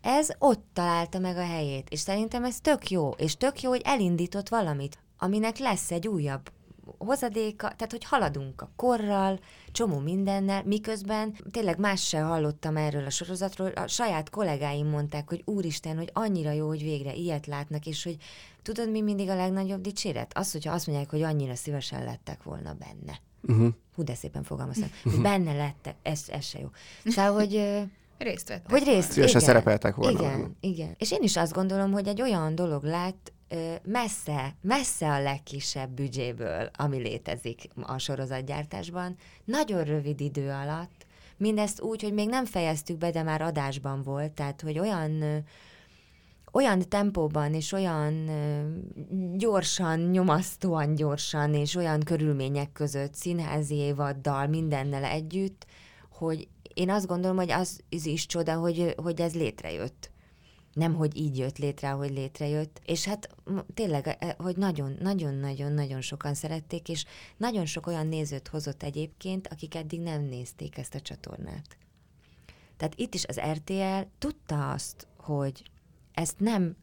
[0.00, 3.82] ez ott találta meg a helyét, és szerintem ez tök jó, és tök jó, hogy
[3.84, 6.50] elindított valamit, aminek lesz egy újabb
[6.98, 9.38] hozadéka, tehát hogy haladunk a korral,
[9.72, 15.42] csomó mindennel, miközben tényleg más se hallottam erről a sorozatról, a saját kollégáim mondták, hogy
[15.44, 18.16] úristen, hogy annyira jó, hogy végre ilyet látnak, és hogy
[18.62, 20.32] tudod, mi mindig a legnagyobb dicséret?
[20.34, 23.20] Az, hogyha azt mondják, hogy annyira szívesen lettek volna benne.
[23.42, 23.74] Uh-huh.
[23.94, 26.68] Hú, de szépen fogalmaztam, hogy benne lettek, ez, ez se jó.
[27.04, 27.86] Szóval, hogy
[28.18, 28.70] Részt vettek.
[28.70, 30.18] Hogy részt, Szívesen igen, szerepeltek volna.
[30.18, 30.94] Igen, igen.
[30.98, 33.32] És én is azt gondolom, hogy egy olyan dolog lett,
[33.82, 41.06] messze, messze a legkisebb büdzséből, ami létezik a sorozatgyártásban, nagyon rövid idő alatt,
[41.36, 45.44] mindezt úgy, hogy még nem fejeztük be, de már adásban volt, tehát hogy olyan
[46.52, 48.30] olyan tempóban és olyan
[49.36, 55.66] gyorsan, nyomasztóan gyorsan és olyan körülmények között, színházi évaddal, mindennel együtt,
[56.10, 60.10] hogy én azt gondolom, hogy az, is csoda, hogy, hogy ez létrejött
[60.76, 63.34] nem, hogy így jött létre, hogy létrejött, és hát
[63.74, 67.04] tényleg, e, hogy nagyon-nagyon-nagyon-nagyon sokan szerették, és
[67.36, 71.76] nagyon sok olyan nézőt hozott egyébként, akik eddig nem nézték ezt a csatornát.
[72.76, 75.62] Tehát itt is az RTL tudta azt, hogy
[76.12, 76.76] ezt nem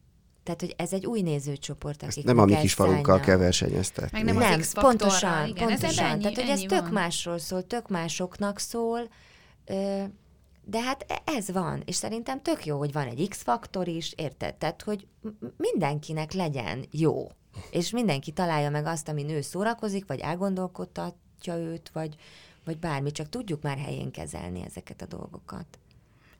[0.43, 4.23] tehát, hogy ez egy új nézőcsoport, akik nem a mi kis falunkkal kell versenyeztetni.
[4.23, 6.06] Meg nem, nem az pontosan, igen, pontosan.
[6.06, 6.91] Ez ennyi, Tehát, hogy ez tök van.
[6.91, 9.10] másról szól, tök másoknak szól,
[9.65, 10.03] ö,
[10.65, 14.56] de hát e- ez van, és szerintem tök jó, hogy van egy X-faktor is, érted?
[14.56, 15.08] Tehát, hogy
[15.58, 17.32] mindenkinek legyen jó,
[17.71, 22.15] és mindenki találja meg azt, amin ő szórakozik, vagy elgondolkodtatja őt, vagy,
[22.65, 25.80] vagy bármi, csak tudjuk már helyén kezelni ezeket a dolgokat.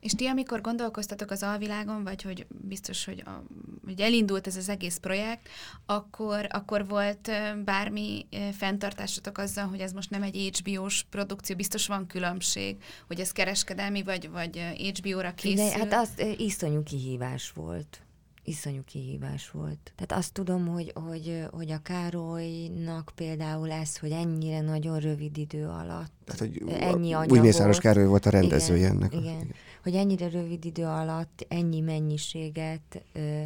[0.00, 3.42] És ti, amikor gondolkoztatok az alvilágon, vagy hogy biztos, hogy, a,
[3.84, 5.48] hogy elindult ez az egész projekt,
[5.86, 7.30] akkor, akkor volt
[7.64, 13.32] bármi fenntartásotok azzal, hogy ez most nem egy HBO-s produkció, biztos van különbség, hogy ez
[13.32, 14.58] kereskedelmi, vagy, vagy
[14.98, 15.64] HBO-ra készül?
[15.64, 18.04] De hát az iszonyú kihívás volt
[18.44, 19.92] iszonyú kihívás volt.
[19.96, 25.66] Tehát azt tudom, hogy, hogy, hogy a Károlynak például ez, hogy ennyire nagyon rövid idő
[25.66, 27.30] alatt Tehát, hogy ennyi anyagot.
[27.30, 29.12] Új Mészáros Károly volt a rendezője igen, ennek.
[29.12, 33.42] Igen, igen, hogy ennyire rövid idő alatt ennyi mennyiséget ö,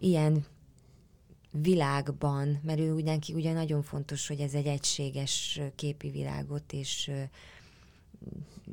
[0.00, 0.44] ilyen
[1.50, 7.10] világban, mert ő ugyanki ugye nagyon fontos, hogy ez egy egységes képi világot és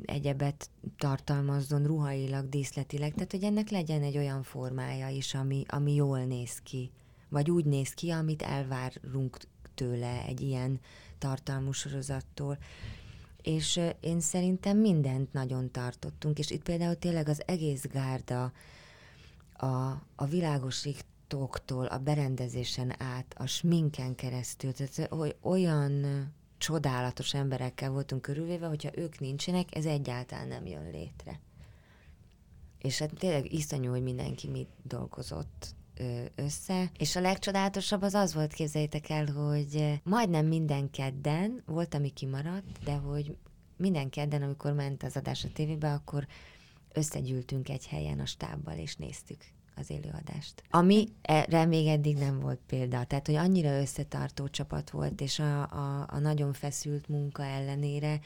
[0.04, 6.24] egyebet tartalmazzon ruhailag, díszletileg, tehát hogy ennek legyen egy olyan formája is, ami, ami jól
[6.24, 6.90] néz ki,
[7.28, 9.38] vagy úgy néz ki, amit elvárunk
[9.74, 10.80] tőle egy ilyen
[11.18, 12.58] tartalmú sorozattól.
[13.42, 18.52] és én szerintem mindent nagyon tartottunk, és itt például tényleg az egész gárda
[19.52, 19.66] a,
[20.14, 20.26] a
[21.28, 26.04] világosítóktól, a berendezésen át, a sminken keresztül, tehát hogy olyan
[26.58, 31.40] csodálatos emberekkel voltunk körülvéve, hogyha ők nincsenek, ez egyáltalán nem jön létre.
[32.78, 35.74] És hát tényleg iszonyú, hogy mindenki mit dolgozott
[36.34, 36.90] össze.
[36.98, 42.84] És a legcsodálatosabb az az volt, képzeljétek el, hogy majdnem minden kedden, volt, ami kimaradt,
[42.84, 43.36] de hogy
[43.76, 46.26] minden kedden, amikor ment az adás a tévébe, akkor
[46.92, 49.44] összegyűltünk egy helyen a stábbal, és néztük
[49.80, 50.62] az élőadást.
[50.70, 53.04] Ami erre még eddig nem volt példa.
[53.04, 58.20] Tehát, hogy annyira összetartó csapat volt, és a, a, a nagyon feszült munka ellenére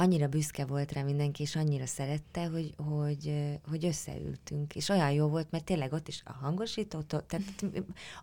[0.00, 3.34] annyira büszke volt rá mindenki, és annyira szerette, hogy, hogy,
[3.68, 4.74] hogy összeültünk.
[4.74, 7.64] És olyan jó volt, mert tényleg ott is a hangosító, tehát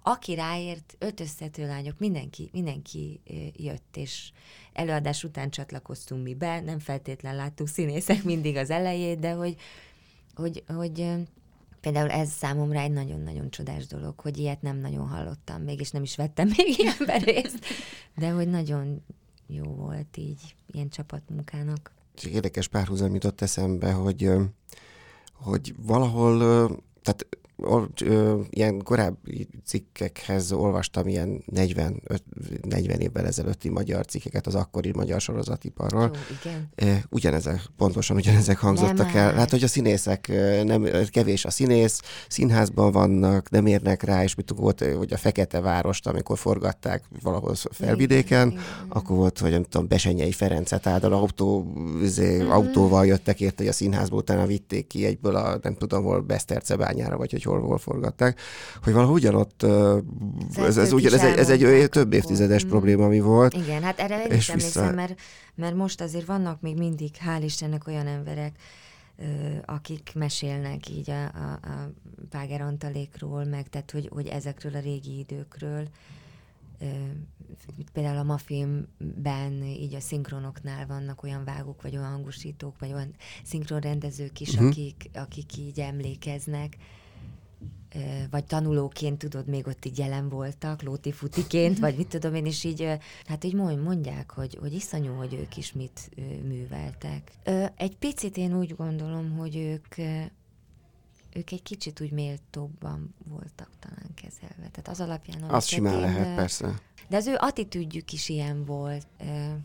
[0.04, 3.22] aki ráért, öt lányok, mindenki, mindenki
[3.56, 4.32] jött, és
[4.74, 9.56] előadás után csatlakoztunk mi be, nem feltétlen láttuk színészek mindig az elejét, de hogy,
[10.36, 11.14] hogy, hogy
[11.82, 16.04] Például ez számomra egy nagyon-nagyon csodás dolog, hogy ilyet nem nagyon hallottam még, és nem
[16.04, 17.66] is vettem még ilyen részt,
[18.16, 19.04] de hogy nagyon
[19.48, 21.92] jó volt így ilyen csapatmunkának.
[22.32, 24.30] Érdekes párhuzam jutott eszembe, hogy,
[25.34, 26.38] hogy valahol,
[27.02, 27.28] tehát
[28.50, 32.02] ilyen korábbi cikkekhez olvastam ilyen 40,
[32.62, 36.02] 40 évvel ezelőtti magyar cikkeket az akkori magyar sorozatiparról.
[36.02, 37.04] Jó, igen.
[37.10, 39.34] Ugyanezek, pontosan ugyanezek hangzottak nem el.
[39.34, 40.32] Hát, hogy a színészek,
[40.64, 45.60] nem, kevés a színész, színházban vannak, nem érnek rá, és mit volt, hogy a Fekete
[45.60, 48.88] Várost, amikor forgatták valahol felvidéken, igen, igen.
[48.90, 52.50] akkor volt, hogy nem tudom, Besenyei Ferencet áldal autó, izé, mm-hmm.
[52.50, 57.18] autóval jöttek érte, hogy a színházból utána vitték ki egyből a, nem tudom, hol Besztercebányára,
[57.18, 58.40] vagy hogy hol, hol forgatták,
[58.84, 59.64] hogy valahogy ugyanott,
[60.56, 62.70] ez, ez, ugyan, ez, egy, ez egy több évtizedes mm.
[62.70, 63.54] probléma, ami volt.
[63.54, 65.20] Igen, hát erre én is emlékszem, mert,
[65.56, 68.60] mert most azért vannak még mindig, hál' Istennek olyan emberek,
[69.66, 71.92] akik mesélnek így a, a, a
[72.30, 75.88] Páger Antalékról, meg tehát, hogy, hogy ezekről a régi időkről,
[77.94, 84.40] például a mafilmben így a szinkronoknál vannak olyan vágók, vagy olyan hangosítók, vagy olyan szinkronrendezők
[84.40, 84.68] is, uh-huh.
[84.68, 86.78] akik, akik így emlékeznek,
[88.30, 92.64] vagy tanulóként, tudod, még ott így jelen voltak, lóti futiként, vagy mit tudom én, és
[92.64, 96.10] így, hát így mondják, hogy, hogy iszonyú, hogy ők is mit
[96.44, 97.32] műveltek.
[97.76, 99.96] Egy picit én úgy gondolom, hogy ők
[101.34, 104.70] ők egy kicsit úgy méltóbban voltak talán kezelve.
[104.72, 106.82] Tehát az alapján, amit Az simán én, lehet, persze.
[107.10, 109.08] De az ő attitűdjük is ilyen volt.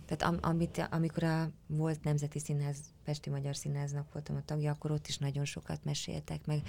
[0.07, 4.91] Tehát am, amit, amikor a volt Nemzeti Színház, Pesti Magyar Színháznak voltam a tagja, akkor
[4.91, 6.63] ott is nagyon sokat meséltek, meg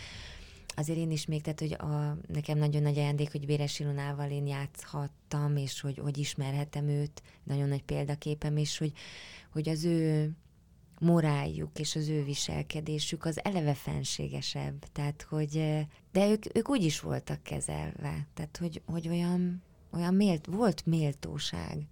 [0.75, 4.47] azért én is még, tehát hogy a, nekem nagyon nagy ajándék, hogy Béres Ilonával én
[4.47, 8.91] játszhattam, és hogy, hogy ismerhetem őt, nagyon nagy példaképem, és hogy,
[9.51, 10.31] hogy az ő
[10.99, 15.51] moráljuk és az ő viselkedésük az eleve fenségesebb, tehát hogy,
[16.11, 19.61] de ők, ők úgy is voltak kezelve, tehát hogy, hogy olyan,
[19.91, 21.85] olyan mélt, volt méltóság.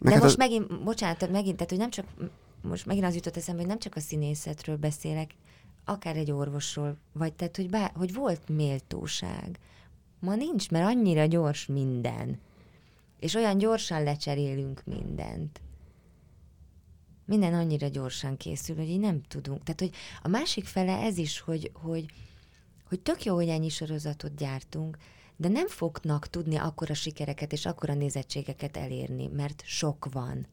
[0.00, 0.36] Meg de most az...
[0.36, 2.06] megint, bocsánat, megint, tehát hogy nem csak,
[2.62, 5.34] most megint az jutott eszembe, hogy nem csak a színészetről beszélek,
[5.84, 9.58] akár egy orvosról, vagy tehát, hogy, bár, hogy volt méltóság.
[10.18, 12.40] Ma nincs, mert annyira gyors minden.
[13.20, 15.60] És olyan gyorsan lecserélünk mindent.
[17.26, 19.62] Minden annyira gyorsan készül, hogy így nem tudunk.
[19.62, 22.06] Tehát, hogy a másik fele ez is, hogy, hogy,
[22.88, 24.96] hogy tök jó, hogy ennyi sorozatot gyártunk,
[25.36, 30.46] de nem fognak tudni akkora sikereket és akkora nézettségeket elérni, mert sok van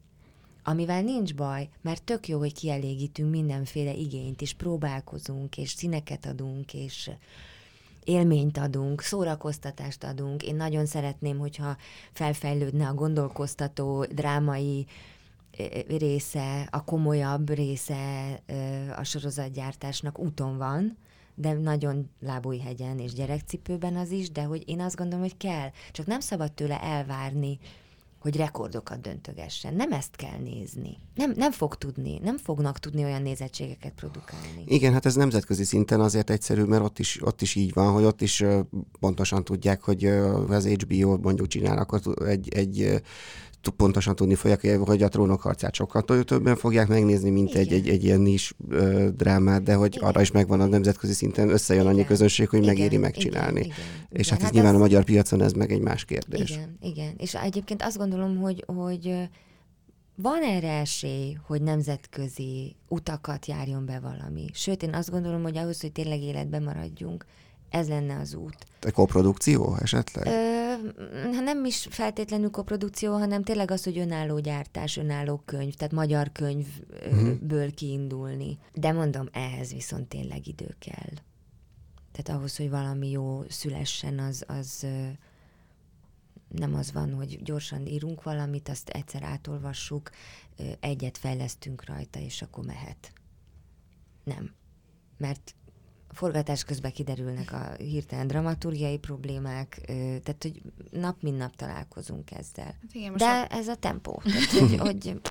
[0.64, 6.74] amivel nincs baj, mert tök jó, hogy kielégítünk mindenféle igényt, és próbálkozunk, és színeket adunk,
[6.74, 7.12] és
[8.04, 10.44] élményt adunk, szórakoztatást adunk.
[10.44, 11.78] Én nagyon szeretném, hogyha
[12.12, 14.86] felfejlődne a gondolkoztató, drámai
[15.88, 18.34] része, a komolyabb része
[18.96, 20.98] a sorozatgyártásnak úton van,
[21.36, 25.70] de nagyon lábújhegyen és gyerekcipőben az is, de hogy én azt gondolom, hogy kell.
[25.92, 27.60] Csak nem szabad tőle elvárni,
[28.22, 29.74] hogy rekordokat döntögessen.
[29.74, 30.98] Nem ezt kell nézni.
[31.16, 34.64] Nem, nem fog tudni, nem fognak tudni olyan nézettségeket produkálni.
[34.66, 38.04] Igen, hát ez nemzetközi szinten azért egyszerű, mert ott is, ott is így van, hogy
[38.04, 38.44] ott is
[39.00, 43.02] pontosan tudják, hogy az HBO mondjuk csinál akkor egy, egy
[43.70, 47.62] pontosan tudni fogják, hogy a trónok harcát sokkal többen fogják megnézni, mint Igen.
[47.62, 50.08] egy, egy, egy ilyen nis ö, drámát, de hogy Igen.
[50.08, 51.96] arra is megvan a nemzetközi szinten, összejön Igen.
[51.96, 52.74] annyi közönség, hogy Igen.
[52.74, 53.60] megéri megcsinálni.
[53.60, 53.72] Igen.
[53.72, 54.08] Igen.
[54.10, 54.80] És hát, hát ez nyilván ez...
[54.80, 56.50] a magyar piacon ez meg egy más kérdés.
[56.50, 57.14] Igen, Igen.
[57.18, 59.30] És egyébként azt gondolom, hogy, hogy
[60.16, 64.46] van erre esély, hogy nemzetközi utakat járjon be valami.
[64.54, 67.26] Sőt, én azt gondolom, hogy ahhoz, hogy tényleg életben maradjunk,
[67.72, 68.66] Ez lenne az út.
[68.80, 70.26] Egy koprodukció esetleg?
[70.26, 76.32] Ö, nem is feltétlenül koprodukció, hanem tényleg az, hogy önálló gyártás, önálló könyv, tehát magyar
[76.32, 77.74] könyvből uh-huh.
[77.74, 78.58] kiindulni.
[78.74, 81.14] De mondom, ehhez viszont tényleg idő kell.
[82.12, 84.88] Tehát ahhoz, hogy valami jó szülessen, az, az
[86.48, 90.10] nem az van, hogy gyorsan írunk valamit, azt egyszer átolvassuk,
[90.80, 93.14] egyet fejlesztünk rajta, és akkor mehet.
[94.24, 94.54] Nem.
[95.18, 95.56] Mert
[96.14, 99.82] forgatás közben kiderülnek a hirtelen dramaturgiai problémák,
[100.24, 102.66] tehát hogy nap mint nap találkozunk ezzel.
[102.66, 103.54] Hát igen, De a...
[103.54, 105.22] ez a tempó, tehát hogy, hogy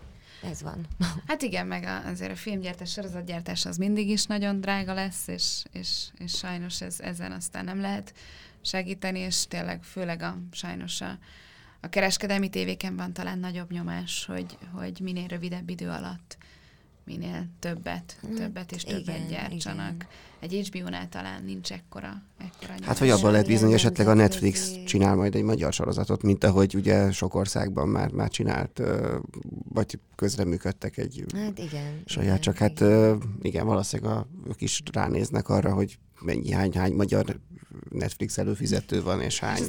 [0.43, 0.87] ez van.
[1.26, 5.64] Hát igen, meg a, azért a filmgyártás, sorozatgyártás az mindig is nagyon drága lesz, és,
[5.72, 8.14] és, és sajnos ez, ezen aztán nem lehet
[8.62, 11.18] segíteni, és tényleg főleg a sajnos a,
[11.81, 16.39] a kereskedelmi tévéken van talán nagyobb nyomás, hogy, hogy minél rövidebb idő alatt
[17.11, 19.94] minél többet, hát, többet és többet igen, gyártsanak.
[19.94, 20.08] Igen.
[20.40, 24.72] Egy HBO-nál talán nincs ekkora, ekkora Hát, hogy abban lehet bízni, hogy esetleg a Netflix
[24.84, 28.82] csinál majd egy magyar sorozatot, mint ahogy ugye sok országban már, már csinált,
[29.68, 34.82] vagy közreműködtek egy hát igen, saját, igen, csak hát igen, igen valószínűleg a, ők is
[34.92, 37.40] ránéznek arra, hogy mennyi, hány, hány magyar
[37.90, 39.62] Netflix előfizető van, és hány.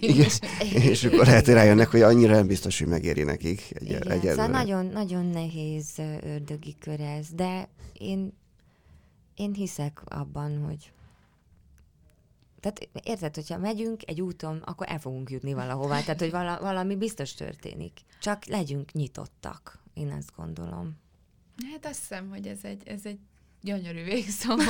[0.00, 0.38] És,
[0.90, 4.42] és akkor lehet, hogy rájönnek, hogy annyira nem biztos, hogy megéri nekik egy, Igen, egyelőre.
[4.42, 8.32] Szóval nagyon, nagyon nehéz ördögi kör ez, de én,
[9.34, 10.90] én hiszek abban, hogy
[12.60, 16.96] tehát érted, hogyha megyünk egy úton, akkor el fogunk jutni valahová, tehát hogy vala, valami
[16.96, 18.00] biztos történik.
[18.20, 20.96] Csak legyünk nyitottak, én ezt gondolom.
[21.72, 23.18] Hát azt hiszem, hogy ez egy, ez egy
[23.66, 24.54] gyönyörű végszó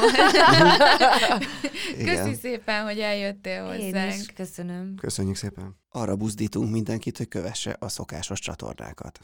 [2.04, 4.12] Köszi szépen, hogy eljöttél hozzánk.
[4.12, 4.94] Én is köszönöm.
[4.94, 5.76] Köszönjük szépen.
[5.88, 9.20] Arra buzdítunk mindenkit, hogy kövesse a szokásos csatornákat.